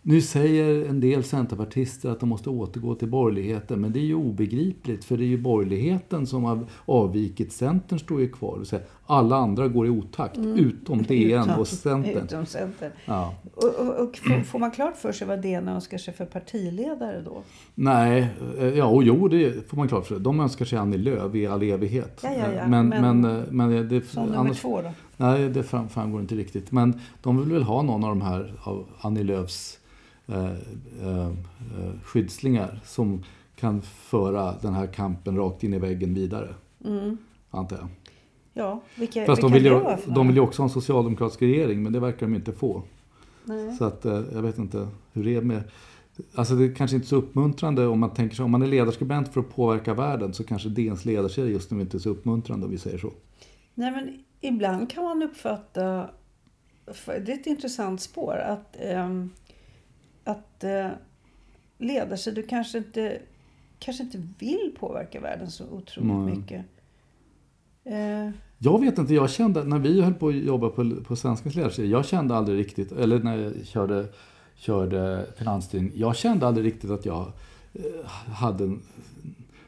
nu 0.07 0.21
säger 0.21 0.89
en 0.89 0.99
del 0.99 1.23
centerpartister 1.23 2.09
att 2.09 2.19
de 2.19 2.29
måste 2.29 2.49
återgå 2.49 2.95
till 2.95 3.07
borgerligheten, 3.07 3.81
men 3.81 3.91
det 3.91 3.99
är 3.99 4.03
ju 4.05 4.15
obegripligt 4.15 5.05
för 5.05 5.17
det 5.17 5.23
är 5.23 5.27
ju 5.27 5.37
borgerligheten 5.37 6.27
som 6.27 6.43
har 6.43 6.65
avvikit. 6.85 7.51
Centern 7.53 7.99
står 7.99 8.21
ju 8.21 8.29
kvar. 8.29 8.57
Och 8.59 8.67
säger, 8.67 8.85
alla 9.05 9.35
andra 9.35 9.67
går 9.67 9.87
i 9.87 9.89
otakt, 9.89 10.37
utom 10.37 11.03
DN 11.03 11.49
och 11.49 11.67
Centern. 11.67 12.23
Utom 12.25 12.45
Centern. 12.45 12.91
Ja. 13.05 13.33
Och, 13.55 13.63
och, 13.79 14.07
och 14.07 14.17
får, 14.17 14.43
får 14.43 14.59
man 14.59 14.71
klart 14.71 14.97
för 14.97 15.11
sig 15.11 15.27
vad 15.27 15.41
DN 15.41 15.67
önskar 15.67 15.97
sig 15.97 16.13
för 16.13 16.25
partiledare 16.25 17.21
då? 17.25 17.43
Nej, 17.75 18.27
eh, 18.59 18.65
ja 18.67 18.85
och 18.85 19.03
jo 19.03 19.27
det 19.27 19.69
får 19.69 19.77
man 19.77 19.87
klart 19.87 20.05
för 20.05 20.15
sig. 20.15 20.23
De 20.23 20.39
önskar 20.39 20.65
sig 20.65 20.79
Annie 20.79 20.97
Lööf 20.97 21.35
i 21.35 21.47
all 21.47 21.63
evighet. 21.63 22.19
Ja, 22.23 22.29
ja, 22.33 22.53
ja, 22.57 22.67
Men, 22.67 22.89
men- 22.89 23.21
men, 23.21 23.37
eh, 23.37 23.43
men 23.51 23.89
det, 23.89 24.01
Som 24.07 24.25
nummer 24.25 24.37
annars- 24.37 24.61
två 24.61 24.81
då? 24.81 24.91
Nej, 25.17 25.49
det 25.49 25.63
fram, 25.63 25.89
framgår 25.89 26.21
inte 26.21 26.35
riktigt. 26.35 26.71
Men 26.71 26.99
de 27.23 27.39
vill 27.39 27.51
väl 27.53 27.63
ha 27.63 27.81
någon 27.81 28.03
av 28.03 28.09
de 28.09 28.21
här 28.21 28.53
av 28.63 28.85
Annie 29.01 29.23
Lööfs 29.23 29.79
eh, 30.27 30.45
eh, 31.01 31.27
eh, 31.27 31.91
skyddslingar 32.03 32.79
som 32.85 33.23
kan 33.55 33.81
föra 33.81 34.55
den 34.61 34.73
här 34.73 34.87
kampen 34.87 35.37
rakt 35.37 35.63
in 35.63 35.73
i 35.73 35.79
väggen 35.79 36.13
vidare. 36.13 36.55
Antar 37.51 37.77
jag. 37.77 37.87
Ja, 38.57 38.81
vilka, 38.95 39.25
Fast 39.25 39.41
de 39.41 39.51
vilka 39.51 39.73
vill, 39.73 39.91
ju, 39.91 39.97
för 39.97 40.11
de 40.11 40.27
vill 40.27 40.35
ju 40.35 40.41
också 40.41 40.61
ha 40.61 40.67
en 40.67 40.73
socialdemokratisk 40.73 41.41
regering, 41.41 41.83
men 41.83 41.93
det 41.93 41.99
verkar 41.99 42.25
de 42.25 42.35
inte 42.35 42.51
få. 42.51 42.83
Nej. 43.45 43.75
Så 43.75 43.85
att 43.85 44.05
eh, 44.05 44.23
jag 44.33 44.41
vet 44.41 44.57
inte 44.57 44.87
hur 45.13 45.23
det 45.23 45.35
är 45.35 45.41
med... 45.41 45.63
Alltså 46.35 46.55
det 46.55 46.65
är 46.65 46.75
kanske 46.75 46.95
inte 46.95 47.07
så 47.07 47.15
uppmuntrande 47.15 47.87
om 47.87 47.99
man 47.99 48.13
tänker 48.13 48.35
sig, 48.35 48.45
om 48.45 48.51
man 48.51 48.61
är 48.61 48.67
ledarskribent 48.67 49.33
för 49.33 49.39
att 49.39 49.55
påverka 49.55 49.93
världen 49.93 50.33
så 50.33 50.43
kanske 50.43 50.69
DNs 50.69 51.05
ledarserie 51.05 51.51
just 51.51 51.71
nu 51.71 51.81
inte 51.81 51.97
är 51.97 51.99
så 51.99 52.09
uppmuntrande 52.09 52.65
om 52.65 52.71
vi 52.71 52.77
säger 52.77 52.97
så. 52.97 53.11
Nej, 53.73 53.91
men 53.91 54.23
ibland 54.41 54.89
kan 54.89 55.03
man 55.03 55.23
uppfatta, 55.23 56.09
det 57.05 57.31
är 57.31 57.39
ett 57.39 57.47
intressant 57.47 58.01
spår, 58.01 58.37
att, 58.37 58.77
ehm, 58.79 59.29
att 60.25 60.63
eh, 60.63 60.87
ledarsidor 61.77 62.41
kanske 62.49 62.77
inte, 62.77 63.21
kanske 63.79 64.03
inte 64.03 64.21
vill 64.39 64.75
påverka 64.79 65.19
världen 65.19 65.51
så 65.51 65.63
otroligt 65.65 66.13
Nej. 66.13 66.35
mycket. 66.35 66.65
Eh, 67.83 68.29
Jag 68.57 68.79
vet 68.81 68.97
inte, 68.97 69.13
jag 69.13 69.29
kände 69.29 69.63
när 69.63 69.79
vi 69.79 70.01
höll 70.01 70.13
på 70.13 70.27
att 70.27 70.35
jobba 70.35 70.69
på, 70.69 70.95
på 71.07 71.15
Svenskans 71.15 71.55
ledarserie, 71.55 71.89
jag 71.89 72.05
kände 72.05 72.35
aldrig 72.35 72.59
riktigt, 72.59 72.91
eller 72.91 73.19
när 73.19 73.37
jag 73.37 73.65
körde, 73.65 74.07
körde 74.55 75.25
finanstidning, 75.37 75.91
jag 75.95 76.15
kände 76.15 76.47
aldrig 76.47 76.65
riktigt 76.65 76.91
att 76.91 77.05
jag 77.05 77.31
eh, 77.73 78.09
hade 78.33 78.63
en, 78.63 78.81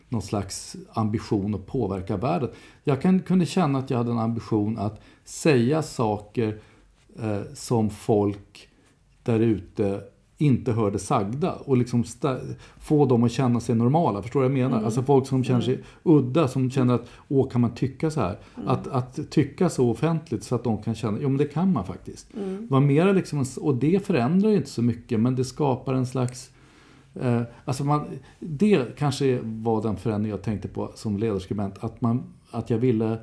någon 0.10 0.22
slags 0.22 0.76
ambition 0.94 1.56
att 1.56 1.66
påverka 1.66 2.18
världen. 2.18 2.50
Jag 2.84 3.02
kan, 3.02 3.20
kunde 3.20 3.46
känna 3.46 3.80
att 3.80 3.90
jag 3.90 3.98
hade 3.98 4.12
en 4.12 4.20
ambition 4.20 4.78
att 4.78 5.02
säga 5.24 5.82
saker 5.84 6.60
eh, 7.20 7.42
som 7.54 7.90
folk 7.90 8.70
där 9.24 9.40
ute 9.40 10.02
inte 10.38 10.72
hörde 10.72 11.00
sagda 11.00 11.54
och 11.54 11.78
liksom 11.78 12.04
få 12.80 13.06
dem 13.06 13.24
att 13.24 13.32
känna 13.32 13.60
sig 13.60 13.76
normala. 13.76 14.22
Förstår 14.22 14.42
du 14.42 14.50
vad 14.50 14.58
jag 14.58 14.70
menar? 14.70 14.86
Alltså 14.86 15.04
folk 15.04 15.28
som 15.28 15.44
känner 15.44 15.62
sig 15.62 15.84
udda, 16.04 16.48
som 16.48 16.72
känner 16.72 16.94
att 16.94 17.06
åh, 17.28 17.50
kan 17.50 17.62
man 17.62 17.76
tycka 17.76 18.12
så 18.12 18.22
här? 18.22 18.38
Att, 18.66 18.88
att 18.88 19.30
tycka 19.30 19.70
så 19.70 19.90
offentligt 19.90 20.44
så 20.44 20.56
att 20.56 20.64
de 20.64 20.84
kan 20.84 20.96
känna, 20.96 21.18
jo 21.22 21.30
men 21.30 21.38
det 21.38 21.46
kan 21.46 21.74
man 21.74 21.86
faktiskt. 21.86 22.28
Det 22.34 22.68
var 22.70 22.80
mera 22.80 23.12
liksom, 23.12 23.46
och 23.62 23.76
det 23.76 24.06
förändrar 24.06 24.50
ju 24.50 24.58
inte 24.58 24.70
så 24.70 24.82
mycket 24.82 25.20
men 25.20 25.36
det 25.36 25.46
skapar 25.46 25.94
en 25.94 26.06
slags 26.06 26.52
Eh, 27.22 27.42
alltså 27.66 27.84
man, 27.84 28.06
det 28.40 28.98
kanske 28.98 29.40
var 29.44 29.82
den 29.82 29.98
förändring 29.98 30.32
jag 30.32 30.42
tänkte 30.42 30.68
på 30.68 30.92
som 30.96 31.18
ledarskribent. 31.18 31.84
Att, 31.84 32.02
man, 32.02 32.24
att 32.52 32.70
jag 32.70 32.78
ville 32.78 33.18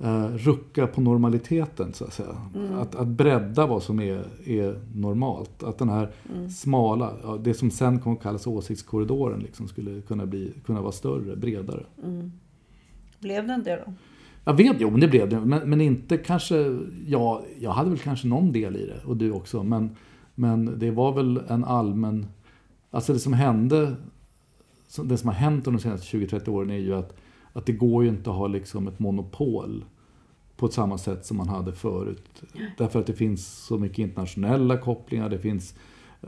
eh, 0.00 0.26
rucka 0.26 0.86
på 0.86 1.00
normaliteten 1.00 1.92
så 1.92 2.04
att 2.04 2.12
säga. 2.12 2.36
Att, 2.80 2.94
att 2.94 3.08
bredda 3.08 3.66
vad 3.66 3.82
som 3.82 4.00
är, 4.00 4.24
är 4.46 4.80
normalt. 4.94 5.62
Att 5.62 5.78
den 5.78 5.88
här 5.88 6.10
smala, 6.50 7.12
ja, 7.22 7.38
det 7.42 7.54
som 7.54 7.70
sen 7.70 7.98
kommer 7.98 8.16
att 8.16 8.22
kallas 8.22 8.46
åsiktskorridoren 8.46 9.40
liksom 9.40 9.68
skulle 9.68 10.00
kunna, 10.00 10.26
bli, 10.26 10.52
kunna 10.66 10.80
vara 10.80 10.92
större, 10.92 11.36
bredare. 11.36 11.84
blev 13.20 13.46
den 13.46 13.62
det 13.62 13.82
då? 13.86 13.92
Jag 14.44 14.54
vet, 14.54 14.76
jo 14.80 14.90
men 14.90 15.00
det 15.00 15.08
blev 15.08 15.28
det. 15.28 15.40
Men, 15.40 15.70
men 15.70 15.80
inte 15.80 16.16
kanske, 16.16 16.80
ja, 17.06 17.42
jag 17.58 17.70
hade 17.70 17.90
väl 17.90 17.98
kanske 17.98 18.28
någon 18.28 18.52
del 18.52 18.76
i 18.76 18.86
det 18.86 19.00
och 19.04 19.16
du 19.16 19.32
också. 19.32 19.62
Men, 19.62 19.96
men 20.34 20.78
det 20.78 20.90
var 20.90 21.12
väl 21.12 21.42
en 21.48 21.64
allmän, 21.64 22.26
alltså 22.90 23.12
det 23.12 23.18
som 23.18 23.32
hände, 23.32 23.94
det 25.04 25.16
som 25.16 25.28
har 25.28 25.34
hänt 25.34 25.66
under 25.66 25.78
de 25.78 25.82
senaste 25.82 26.16
20-30 26.16 26.48
åren 26.48 26.70
är 26.70 26.78
ju 26.78 26.94
att, 26.94 27.16
att 27.52 27.66
det 27.66 27.72
går 27.72 28.02
ju 28.04 28.08
inte 28.08 28.30
att 28.30 28.36
ha 28.36 28.46
liksom 28.46 28.88
ett 28.88 28.98
monopol 28.98 29.84
på 30.56 30.66
ett 30.66 30.72
samma 30.72 30.98
sätt 30.98 31.26
som 31.26 31.36
man 31.36 31.48
hade 31.48 31.72
förut. 31.72 32.42
Därför 32.78 33.00
att 33.00 33.06
det 33.06 33.12
finns 33.14 33.64
så 33.66 33.78
mycket 33.78 33.98
internationella 33.98 34.76
kopplingar, 34.76 35.28
det 35.28 35.38
finns 35.38 35.74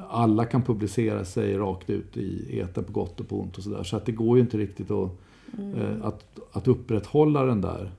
alla 0.08 0.44
kan 0.44 0.62
publicera 0.62 1.24
sig 1.24 1.56
rakt 1.56 1.90
ut 1.90 2.16
i 2.16 2.60
etern 2.60 2.84
på 2.84 2.92
gott 2.92 3.20
och 3.20 3.28
på 3.28 3.40
ont 3.40 3.56
och 3.58 3.64
sådär. 3.64 3.82
Så 3.82 3.96
att 3.96 4.06
det 4.06 4.12
går 4.12 4.36
ju 4.36 4.42
inte 4.42 4.58
riktigt 4.58 4.90
att, 4.90 5.10
eh, 5.76 6.04
att, 6.06 6.38
att 6.52 6.68
upprätthålla 6.68 7.44
den 7.44 7.60
där. 7.60 7.92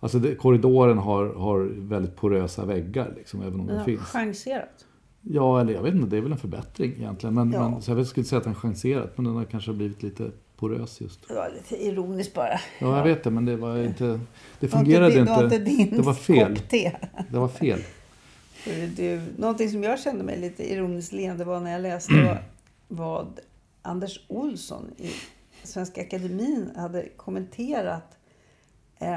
Alltså 0.00 0.18
det, 0.18 0.34
korridoren 0.34 0.98
har, 0.98 1.26
har 1.34 1.60
väldigt 1.76 2.16
porösa 2.16 2.64
väggar 2.66 3.12
liksom, 3.16 3.42
även 3.42 3.60
om 3.60 3.66
Den 3.66 3.76
den 3.76 3.84
finns. 3.84 4.00
chanserat. 4.00 4.86
Ja, 5.22 5.60
eller 5.60 5.72
jag 5.72 5.82
vet 5.82 5.94
inte, 5.94 6.06
det 6.06 6.16
är 6.16 6.20
väl 6.20 6.32
en 6.32 6.38
förbättring 6.38 6.92
egentligen. 6.92 7.34
Men, 7.34 7.52
Ja. 7.52 7.68
men, 7.70 7.82
så 7.82 7.90
jag 7.92 8.06
skulle 8.06 8.20
inte 8.20 8.28
säga 8.28 8.38
att 8.38 8.44
den 8.44 8.54
chanserat, 8.54 9.12
men 9.16 9.24
den 9.24 9.34
har 9.36 9.44
kanske 9.44 9.72
blivit 9.72 10.02
lite 10.02 10.30
porös 10.60 11.00
just. 11.00 11.28
Det 11.28 11.34
var 11.34 11.50
lite 11.50 11.84
ironiskt 11.84 12.34
bara. 12.34 12.60
Ja, 12.78 12.96
jag 12.96 13.04
vet 13.04 13.24
det, 13.24 13.30
men 13.30 13.44
det 13.44 13.56
var 13.56 13.78
inte... 13.78 14.04
Det 14.04 14.18
Det 14.60 14.66
var 14.66 14.78
fungerade 14.78 15.18
inte, 15.18 15.32
det 15.48 15.58
var 15.58 15.68
inte. 15.68 15.96
Det 15.96 16.02
var 16.02 16.14
fel. 16.14 16.58
Det 17.30 17.38
var 17.38 17.48
fel. 17.48 17.80
Du, 18.96 19.20
någonting 19.36 19.70
som 19.70 19.82
jag 19.82 20.00
kände 20.00 20.24
mig 20.24 20.38
lite 20.38 20.72
ironiskt 20.72 21.12
leende 21.12 21.44
var 21.44 21.60
när 21.60 21.72
jag 21.72 21.82
läste 21.82 22.38
vad, 22.88 23.40
Anders 23.82 24.20
Olsson 24.28 24.84
i 24.96 25.10
Svenska 25.62 26.00
Akademin 26.00 26.70
hade 26.76 27.08
kommenterat 27.16 28.16
eh, 28.98 29.16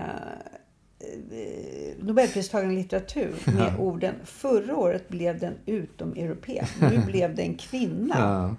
Nobelpristagaren 2.00 2.72
i 2.72 2.76
litteratur 2.76 3.34
med 3.46 3.80
orden 3.80 4.16
Förra 4.26 4.78
året 4.78 5.10
blev 5.10 5.40
den 5.40 5.54
utomeuropé, 5.66 6.64
nu 6.82 6.98
blev 7.08 7.36
det 7.36 7.42
en 7.42 7.56
kvinna. 7.56 8.16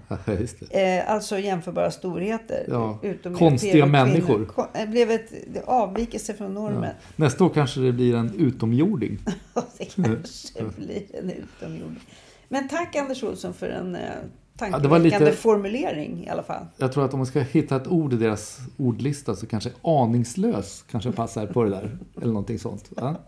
Ja, 0.09 0.17
ja, 0.27 0.33
det. 0.71 0.97
Eh, 0.99 1.11
alltså 1.13 1.39
jämförbara 1.39 1.91
storheter. 1.91 2.65
Ja, 2.69 2.99
Utom 3.03 3.35
konstiga 3.35 3.87
människor. 3.87 4.45
Kon- 4.45 4.67
eh, 4.75 4.89
blev 4.89 5.11
ett 5.11 5.33
det 5.55 5.63
avvikelse 5.67 6.35
från 6.35 6.55
normen. 6.55 6.95
Nästa 7.17 7.45
år 7.45 7.49
kanske 7.49 7.81
det 7.81 7.93
blir 7.93 8.15
en 8.15 8.35
utomjording. 8.39 9.19
det 9.79 9.85
kanske 9.85 10.63
blir 10.77 11.03
en 11.13 11.31
utomjording. 11.31 12.01
Men 12.49 12.69
tack 12.69 12.97
Anders 12.97 13.23
Olsson 13.23 13.55
för 13.55 13.69
en 13.69 13.95
eh, 13.95 14.01
det 14.01 14.44
tankeväckande 14.57 14.99
lite- 15.11 15.33
formulering 15.33 16.25
i 16.25 16.29
alla 16.29 16.43
fall. 16.43 16.67
Jag 16.77 16.93
tror 16.93 17.05
att 17.05 17.13
om 17.13 17.19
man 17.19 17.27
ska 17.27 17.41
hitta 17.41 17.77
ett 17.77 17.87
ord 17.89 18.13
i 18.13 18.17
deras 18.17 18.59
ordlista 18.77 19.37
så 19.37 19.47
kanske 19.47 19.71
aningslös 19.83 20.85
kanske 20.91 21.13
passar 21.13 21.47
på 21.47 21.65
det 21.65 21.71
där. 21.71 21.99
Eller 22.17 22.27
någonting 22.27 22.59
sånt. 22.59 22.91
Ja, 22.97 23.03
ja. 23.03 23.21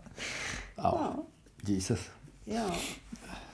Ja, 0.75 1.25
Jesus. 1.61 2.09
ja. 2.45 2.65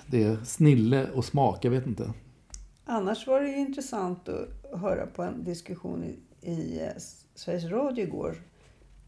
Det 0.05 0.23
är 0.23 0.37
snille 0.45 1.07
och 1.11 1.25
smak, 1.25 1.65
jag 1.65 1.71
vet 1.71 1.85
inte. 1.87 2.13
Annars 2.85 3.27
var 3.27 3.41
det 3.41 3.47
ju 3.49 3.57
intressant 3.57 4.29
att 4.29 4.79
höra 4.79 5.05
på 5.05 5.23
en 5.23 5.43
diskussion 5.43 6.03
i, 6.03 6.19
i 6.51 6.79
eh, 6.81 6.87
Sveriges 7.35 7.63
Radio 7.71 8.05
igår 8.05 8.35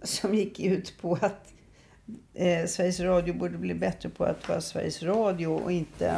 som 0.04 0.34
gick 0.36 0.60
ut 0.60 0.93
på 1.01 1.17
att 1.21 1.54
eh, 2.34 2.65
Sveriges 2.67 2.99
Radio 2.99 3.34
borde 3.34 3.58
bli 3.58 3.73
bättre 3.73 4.10
på 4.10 4.23
att 4.23 4.49
vara 4.49 4.62
Sveriges 4.62 5.04
Radio 5.04 5.47
och 5.47 5.71
inte 5.71 6.15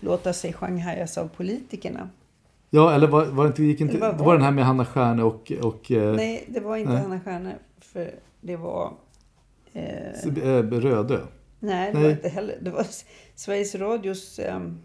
låta 0.00 0.32
sig 0.32 0.52
shanghajas 0.52 1.18
av 1.18 1.28
politikerna. 1.28 2.08
Ja, 2.70 2.94
eller 2.94 3.06
var, 3.06 3.24
var 3.24 3.44
det 3.44 3.48
inte, 3.48 3.62
gick 3.62 3.80
inte, 3.80 3.94
det 3.94 4.00
var 4.00 4.12
var 4.12 4.32
det? 4.32 4.38
den 4.38 4.44
här 4.44 4.50
med 4.50 4.64
Hanna 4.64 4.84
Stjärne 4.84 5.22
och, 5.22 5.52
och 5.62 5.90
eh, 5.90 6.14
Nej, 6.14 6.44
det 6.48 6.60
var 6.60 6.76
inte 6.76 6.92
Nej. 6.92 7.02
Hanna 7.02 7.20
Stjärne. 7.20 7.54
För 7.80 8.10
det 8.40 8.56
var... 8.56 8.92
Eh, 9.72 9.84
eh, 10.24 10.62
Rödö. 10.62 11.20
nej, 11.60 11.92
det 11.92 11.98
nej. 11.98 12.02
var 12.02 12.10
inte 12.10 12.28
heller. 12.28 12.58
Det 12.60 12.70
var 12.70 12.86
Sveriges 13.34 13.74
Radios 13.74 14.38
ehm, 14.38 14.78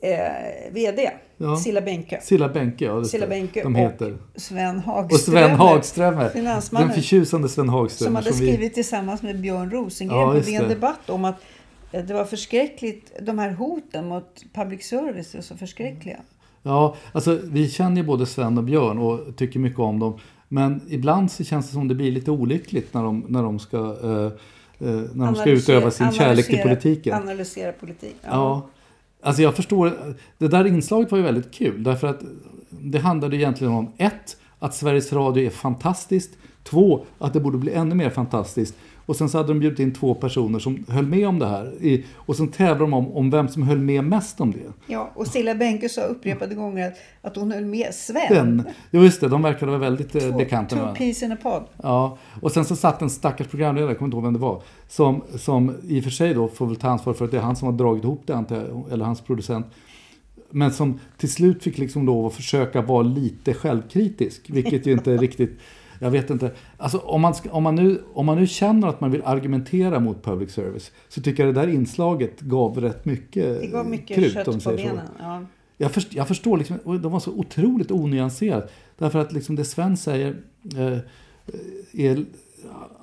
eh, 0.00 0.72
VD. 0.72 1.10
Ja. 1.36 1.56
Silla 1.56 1.80
Bänke. 1.80 2.20
Silla 2.22 2.48
Bänke, 2.48 2.84
ja. 2.84 3.04
Silla 3.04 3.26
det. 3.26 3.30
Bänke 3.30 3.62
De 3.62 3.74
och 3.74 3.80
heter. 3.80 4.18
Sven 4.36 4.76
Och 4.76 4.82
Hagströmer. 4.82 5.40
Sven 5.48 5.56
Hagströmer. 5.56 6.28
Finansmannen. 6.28 6.88
Den 6.88 6.94
förtjusande 6.94 7.48
Sven 7.48 7.68
Hagströmer. 7.68 8.08
Som 8.08 8.16
hade 8.16 8.30
vi- 8.30 8.36
skrivit 8.36 8.74
tillsammans 8.74 9.22
med 9.22 9.40
Björn 9.40 9.70
Rosengren 9.70 10.18
Ja, 10.18 10.32
på 10.32 10.38
DN. 10.38 10.68
Debatt 10.68 11.10
om 11.10 11.24
att 11.24 11.36
det 12.02 12.14
var 12.14 12.24
förskräckligt. 12.24 13.12
De 13.22 13.38
här 13.38 13.50
hoten 13.50 14.08
mot 14.08 14.44
public 14.52 14.88
service 14.88 15.34
är 15.34 15.40
så 15.40 15.56
förskräckliga. 15.56 16.20
Ja, 16.62 16.96
alltså 17.12 17.40
vi 17.44 17.70
känner 17.70 17.96
ju 17.96 18.02
både 18.06 18.26
Sven 18.26 18.58
och 18.58 18.64
Björn 18.64 18.98
och 18.98 19.36
tycker 19.36 19.58
mycket 19.58 19.78
om 19.78 19.98
dem. 19.98 20.18
Men 20.48 20.80
ibland 20.88 21.32
så 21.32 21.44
känns 21.44 21.66
det 21.66 21.72
som 21.72 21.88
det 21.88 21.94
blir 21.94 22.12
lite 22.12 22.30
olyckligt 22.30 22.94
när 22.94 23.02
de, 23.02 23.24
när 23.28 23.42
de 23.42 23.58
ska, 23.58 23.78
eh, 23.78 24.24
eh, 24.88 25.00
när 25.14 25.26
de 25.26 25.34
ska 25.34 25.50
utöva 25.50 25.90
sin 25.90 26.12
kärlek 26.12 26.46
till 26.46 26.58
politiken. 26.58 27.14
Analysera 27.14 27.72
politik. 27.72 28.16
Ja. 28.22 28.68
Alltså 29.22 29.42
jag 29.42 29.56
förstår, 29.56 29.92
det 30.38 30.48
där 30.48 30.66
inslaget 30.66 31.10
var 31.10 31.18
ju 31.18 31.24
väldigt 31.24 31.52
kul 31.52 31.82
därför 31.82 32.06
att 32.06 32.20
det 32.70 32.98
handlade 32.98 33.36
egentligen 33.36 33.72
om 33.72 33.92
ett, 33.96 34.36
att 34.58 34.74
Sveriges 34.74 35.12
Radio 35.12 35.46
är 35.46 35.50
fantastiskt. 35.50 36.30
Två, 36.62 37.04
att 37.18 37.32
det 37.32 37.40
borde 37.40 37.58
bli 37.58 37.72
ännu 37.72 37.94
mer 37.94 38.10
fantastiskt. 38.10 38.74
Och 39.06 39.16
sen 39.16 39.28
så 39.28 39.38
hade 39.38 39.48
de 39.48 39.60
bjudit 39.60 39.78
in 39.78 39.94
två 39.94 40.14
personer 40.14 40.58
som 40.58 40.84
höll 40.88 41.06
med 41.06 41.28
om 41.28 41.38
det 41.38 41.46
här. 41.46 41.72
I, 41.80 42.04
och 42.14 42.36
sen 42.36 42.48
tävlade 42.48 42.80
de 42.80 42.94
om, 42.94 43.12
om 43.12 43.30
vem 43.30 43.48
som 43.48 43.62
höll 43.62 43.78
med 43.78 44.04
mest 44.04 44.40
om 44.40 44.52
det. 44.52 44.92
Ja, 44.92 45.10
och 45.14 45.26
Silla 45.26 45.54
Bänke 45.54 45.88
sa 45.88 46.00
upprepade 46.00 46.54
gånger 46.54 46.88
att, 46.88 46.94
att 47.22 47.36
hon 47.36 47.52
höll 47.52 47.64
med 47.64 47.94
Sven. 47.94 48.26
Den, 48.30 48.62
jo 48.90 49.02
just 49.02 49.20
det, 49.20 49.28
de 49.28 49.42
verkade 49.42 49.66
vara 49.66 49.80
väldigt 49.80 50.14
eh, 50.14 50.20
Två, 50.20 50.38
bekanta 50.38 50.76
two 50.76 50.98
peas 50.98 51.22
in 51.22 51.32
a 51.32 51.36
pod. 51.42 51.62
Ja, 51.82 52.18
och 52.42 52.52
sen 52.52 52.64
så 52.64 52.76
satt 52.76 53.02
en 53.02 53.10
stackars 53.10 53.46
programledare, 53.46 53.90
jag 53.90 53.98
kommer 53.98 54.06
inte 54.06 54.16
ihåg 54.16 54.24
vem 54.24 54.32
det 54.32 54.38
var, 54.38 54.62
som, 54.88 55.22
som 55.38 55.74
i 55.88 56.00
och 56.00 56.04
för 56.04 56.10
sig 56.10 56.34
då 56.34 56.48
får 56.48 56.66
väl 56.66 56.76
ta 56.76 56.88
ansvar 56.88 57.14
för 57.14 57.24
att 57.24 57.30
det 57.30 57.36
är 57.36 57.42
han 57.42 57.56
som 57.56 57.66
har 57.66 57.72
dragit 57.72 58.04
ihop 58.04 58.22
det, 58.26 58.44
eller 58.92 59.04
hans 59.04 59.20
producent. 59.20 59.66
Men 60.50 60.72
som 60.72 61.00
till 61.16 61.32
slut 61.32 61.62
fick 61.62 61.78
liksom 61.78 62.06
lov 62.06 62.26
att 62.26 62.34
försöka 62.34 62.82
vara 62.82 63.02
lite 63.02 63.54
självkritisk, 63.54 64.50
vilket 64.50 64.86
ju 64.86 64.92
inte 64.92 65.16
riktigt, 65.16 65.58
jag 66.04 66.10
vet 66.10 66.30
inte. 66.30 66.50
Alltså 66.76 66.98
om 66.98 67.20
man, 67.20 67.34
ska, 67.34 67.50
om, 67.50 67.62
man 67.62 67.74
nu, 67.74 68.02
om 68.14 68.26
man 68.26 68.38
nu 68.38 68.46
känner 68.46 68.88
att 68.88 69.00
man 69.00 69.10
vill 69.10 69.22
argumentera 69.24 70.00
mot 70.00 70.24
public 70.24 70.52
service 70.52 70.92
så 71.08 71.22
tycker 71.22 71.46
jag 71.46 71.54
det 71.54 71.60
där 71.60 71.68
inslaget 71.68 72.40
gav 72.40 72.80
rätt 72.80 73.04
mycket 73.04 73.60
Det 73.60 73.66
gav 73.66 73.86
mycket 73.86 74.16
krut, 74.16 74.32
kött 74.32 74.48
om 74.48 74.54
på 74.54 74.60
så. 74.60 74.70
benen. 74.76 75.00
Ja. 75.20 75.44
Jag, 75.76 75.92
först, 75.92 76.14
jag 76.14 76.28
förstår 76.28 76.56
liksom, 76.58 76.78
de 76.84 77.12
var 77.12 77.20
så 77.20 77.30
otroligt 77.32 77.90
onyanserat. 77.90 78.72
Därför 78.98 79.18
att 79.18 79.32
liksom 79.32 79.56
det 79.56 79.64
Sven 79.64 79.96
säger 79.96 80.36
eh, 80.76 80.98
är, 81.92 82.24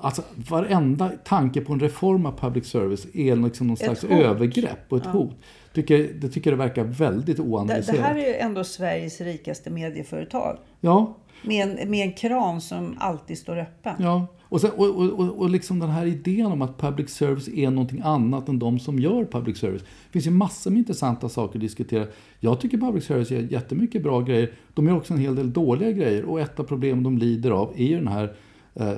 alltså 0.02 0.22
varenda 0.50 1.12
tanke 1.24 1.62
på 1.62 1.74
en 1.74 1.80
reform 1.80 2.26
av 2.26 2.40
public 2.40 2.66
service 2.68 3.08
är 3.14 3.36
liksom 3.36 3.68
någon 3.68 3.74
Ett 3.74 3.80
slags 3.80 4.02
hot. 4.02 4.12
övergrepp 4.12 4.86
och 4.90 4.98
ett 4.98 5.06
hot. 5.06 5.36
Tycker, 5.74 6.10
det 6.22 6.30
tycker 6.30 6.50
jag 6.50 6.58
verkar 6.58 6.84
väldigt 6.84 7.38
Det, 7.38 7.44
oanalyserat. 7.44 7.98
det 7.98 8.04
här 8.04 8.16
är 8.16 8.28
ju 8.28 8.34
ändå 8.36 8.64
Sveriges 8.64 9.22
rikaste 9.22 9.70
medieföretag. 9.70 10.58
Ja, 10.82 11.18
Med 11.42 11.80
en, 11.80 11.90
med 11.90 12.08
en 12.08 12.14
kran 12.14 12.62
som 12.62 12.96
alltid 13.00 13.38
står 13.38 13.58
öppen. 13.58 13.96
ja. 14.00 14.28
Och, 14.52 14.62
sen, 14.62 14.72
och, 14.72 14.96
och, 14.96 15.40
och, 15.40 15.50
liksom 15.50 15.80
den 15.80 15.90
här 15.90 16.06
idén 16.06 16.46
om 16.46 16.62
att 16.62 16.78
public 16.78 17.10
service 17.10 17.48
är 17.48 17.70
någonting 17.72 18.02
annat 18.04 18.50
än 18.50 18.60
de 18.60 18.80
som 18.80 19.00
gör 19.00 19.26
public 19.26 19.58
service. 19.58 19.82
Det 19.82 20.12
finns 20.12 20.28
ju 20.28 20.32
massor 20.32 20.72
med 20.72 20.78
intressanta 20.78 21.30
saker 21.30 21.60
att 21.60 21.62
diskutera. 21.62 22.08
Jag 22.40 22.60
tycker 22.60 22.78
public 22.78 23.06
service 23.06 23.32
gör 23.32 23.42
jättemycket 23.42 24.04
bra 24.04 24.22
grejer. 24.22 24.52
De 24.74 24.88
gör 24.88 24.98
också 24.98 25.14
en 25.14 25.20
hel 25.20 25.36
del 25.36 25.54
dåliga 25.54 25.92
grejer. 25.92 26.26
Och 26.26 26.40
ett 26.40 26.60
av 26.60 26.64
problemen 26.64 27.04
de 27.04 27.18
lider 27.18 27.52
av 27.52 27.74
är 27.78 27.86
ju 27.86 27.96
den 27.96 28.08
här 28.08 28.34
eh, 28.74 28.90
eh, 28.90 28.98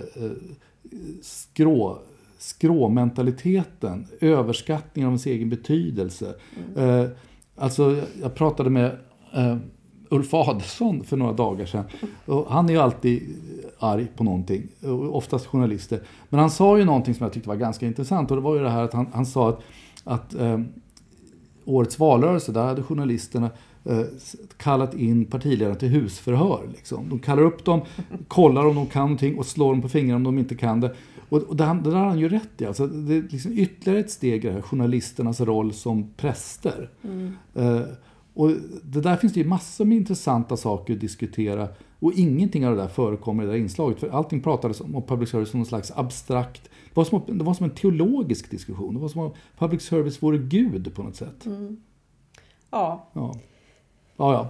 skrå, 1.22 2.00
skråmentaliteten. 2.38 4.08
Överskattningen 4.22 5.08
av 5.08 5.12
ens 5.12 5.26
egen 5.26 5.50
betydelse. 5.50 6.36
Eh, 6.76 7.06
alltså, 7.56 8.02
jag 8.22 8.36
pratade 8.36 8.70
med 8.70 8.98
eh, 9.34 9.58
Ulf 10.14 10.34
Adelsohn 10.34 11.04
för 11.04 11.18
några 11.18 11.34
dagar 11.34 11.66
sedan. 11.66 11.84
Och 12.26 12.46
han 12.50 12.70
är 12.70 12.74
ju 12.74 12.80
alltid 12.80 13.36
arg 13.80 14.08
på 14.16 14.24
någonting, 14.24 14.68
oftast 15.12 15.46
journalister. 15.46 16.00
Men 16.30 16.40
han 16.40 16.50
sa 16.50 16.78
ju 16.78 16.86
någonting 16.86 17.14
som 17.14 17.24
jag 17.24 17.34
tyckte 17.34 17.50
var 17.50 17.56
ganska 17.56 17.86
intressant 17.86 18.32
och 18.32 18.38
det 18.38 18.44
var 18.44 18.56
ju 18.56 18.62
det 18.62 18.70
här 18.70 18.84
att 18.84 18.94
han, 18.94 19.08
han 19.14 19.26
sa 19.26 19.50
att, 19.50 19.62
att 20.04 20.34
eh, 20.34 20.60
årets 21.66 22.00
valrörelse, 22.00 22.52
där 22.52 22.66
hade 22.66 22.84
journalisterna 22.84 23.50
eh, 23.86 24.02
kallat 24.58 24.94
in 24.94 25.26
partiledarna 25.26 25.76
till 25.76 25.90
husförhör. 25.90 26.62
Liksom. 26.72 27.10
De 27.10 27.20
kallar 27.20 27.44
upp 27.44 27.66
dem, 27.66 27.82
kollar 28.28 28.66
om 28.66 28.76
de 28.76 28.86
kan 28.86 29.02
någonting 29.02 29.38
och 29.38 29.46
slår 29.46 29.72
dem 29.72 29.82
på 29.82 29.90
fingrarna 29.90 30.16
om 30.16 30.24
de 30.24 30.40
inte 30.40 30.56
kan 30.56 30.80
det. 30.80 30.96
Och, 31.30 31.38
och 31.38 31.56
det, 31.56 31.80
det 31.84 31.90
där 31.90 31.98
har 31.98 32.06
han 32.06 32.20
ju 32.20 32.30
rätt 32.30 32.62
i. 32.62 32.66
Alltså, 32.66 32.88
det 32.88 33.16
är 33.16 33.22
liksom 33.30 33.52
ytterligare 33.58 34.00
ett 34.00 34.12
steg 34.12 34.46
i 34.46 34.48
det 34.48 34.54
här, 34.54 34.62
journalisternas 34.62 35.42
roll 35.42 35.74
som 35.74 36.10
präster. 36.18 36.90
Eh, 37.54 37.82
och 38.34 38.52
det 38.84 39.02
där 39.02 39.16
finns 39.16 39.34
det 39.34 39.40
ju 39.40 39.48
massor 39.48 39.86
med 39.86 39.98
intressanta 39.98 40.58
saker 40.58 40.94
att 40.94 41.00
diskutera. 41.00 41.68
Och 42.00 42.14
ingenting 42.14 42.68
av 42.68 42.76
det 42.76 42.82
där 42.82 42.88
förekommer 42.88 43.44
i 43.44 43.46
det 43.46 43.52
där 43.52 43.60
inslaget. 43.60 44.00
För 44.00 44.10
allting 44.10 44.42
pratades 44.42 44.82
om 44.82 45.04
public 45.08 45.30
service 45.30 45.50
som 45.50 45.60
någon 45.60 45.66
slags 45.68 45.92
abstrakt... 45.96 46.64
Det 46.64 46.96
var, 46.96 47.04
som, 47.04 47.22
det 47.28 47.44
var 47.44 47.54
som 47.54 47.64
en 47.64 47.76
teologisk 47.76 48.52
diskussion. 48.52 48.94
Det 48.94 49.00
var 49.00 49.08
som 49.08 49.22
om 49.22 49.32
public 49.58 49.82
service 49.82 50.24
vore 50.24 50.38
Gud 50.38 50.96
på 50.96 51.04
något 51.04 51.16
sätt. 51.16 51.46
Ja, 52.72 53.10
Ja. 53.14 53.34
ja, 54.18 54.34
ja. 54.34 54.50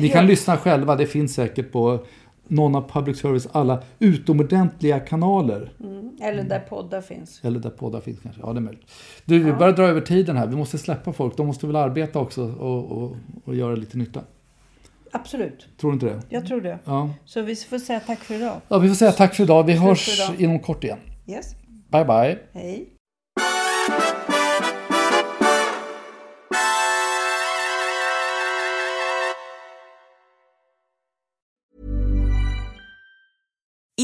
Ni 0.00 0.08
kan 0.08 0.26
lyssna 0.26 0.56
själva. 0.56 0.96
Det 0.96 1.06
finns 1.06 1.34
säkert 1.34 1.72
på 1.72 2.04
någon 2.48 2.74
av 2.74 2.90
public 2.90 3.20
service 3.20 3.48
alla 3.52 3.82
utomordentliga 3.98 5.00
kanaler. 5.00 5.72
Mm. 5.80 6.16
Eller 6.22 6.42
där 6.42 6.58
poddar 6.58 7.00
finns. 7.00 7.40
Eller 7.44 7.60
där 7.60 7.70
poddar 7.70 8.00
finns 8.00 8.20
kanske. 8.20 8.40
Ja, 8.40 8.52
det 8.52 8.58
är 8.58 8.62
möjligt. 8.62 8.90
Du, 9.24 9.38
vi 9.38 9.52
börjar 9.52 9.72
dra 9.72 9.82
över 9.82 10.00
tiden 10.00 10.36
här. 10.36 10.46
Vi 10.46 10.56
måste 10.56 10.78
släppa 10.78 11.12
folk. 11.12 11.36
De 11.36 11.46
måste 11.46 11.66
väl 11.66 11.76
arbeta 11.76 12.18
också 12.18 12.42
och, 12.52 12.92
och, 12.92 13.16
och 13.44 13.54
göra 13.54 13.74
lite 13.74 13.98
nytta. 13.98 14.20
Absolut. 15.12 15.68
Tror 15.80 15.90
du 15.90 15.94
inte 15.94 16.06
det? 16.06 16.22
Jag 16.28 16.46
tror 16.46 16.60
det. 16.60 16.78
Ja. 16.84 17.10
Så 17.24 17.42
vi 17.42 17.56
får 17.56 17.78
säga 17.78 18.00
tack 18.00 18.18
för 18.18 18.34
idag. 18.34 18.60
ja, 18.68 18.78
vi 18.78 18.88
får 18.88 18.94
säga 18.94 19.12
tack 19.12 19.34
för 19.34 19.42
idag. 19.42 19.64
Vi 19.64 19.72
hörs 19.72 20.30
inom 20.38 20.58
kort 20.58 20.84
igen. 20.84 20.98
Yes. 21.26 21.54
Bye, 21.90 22.04
bye. 22.04 22.38
Hej. 22.52 22.95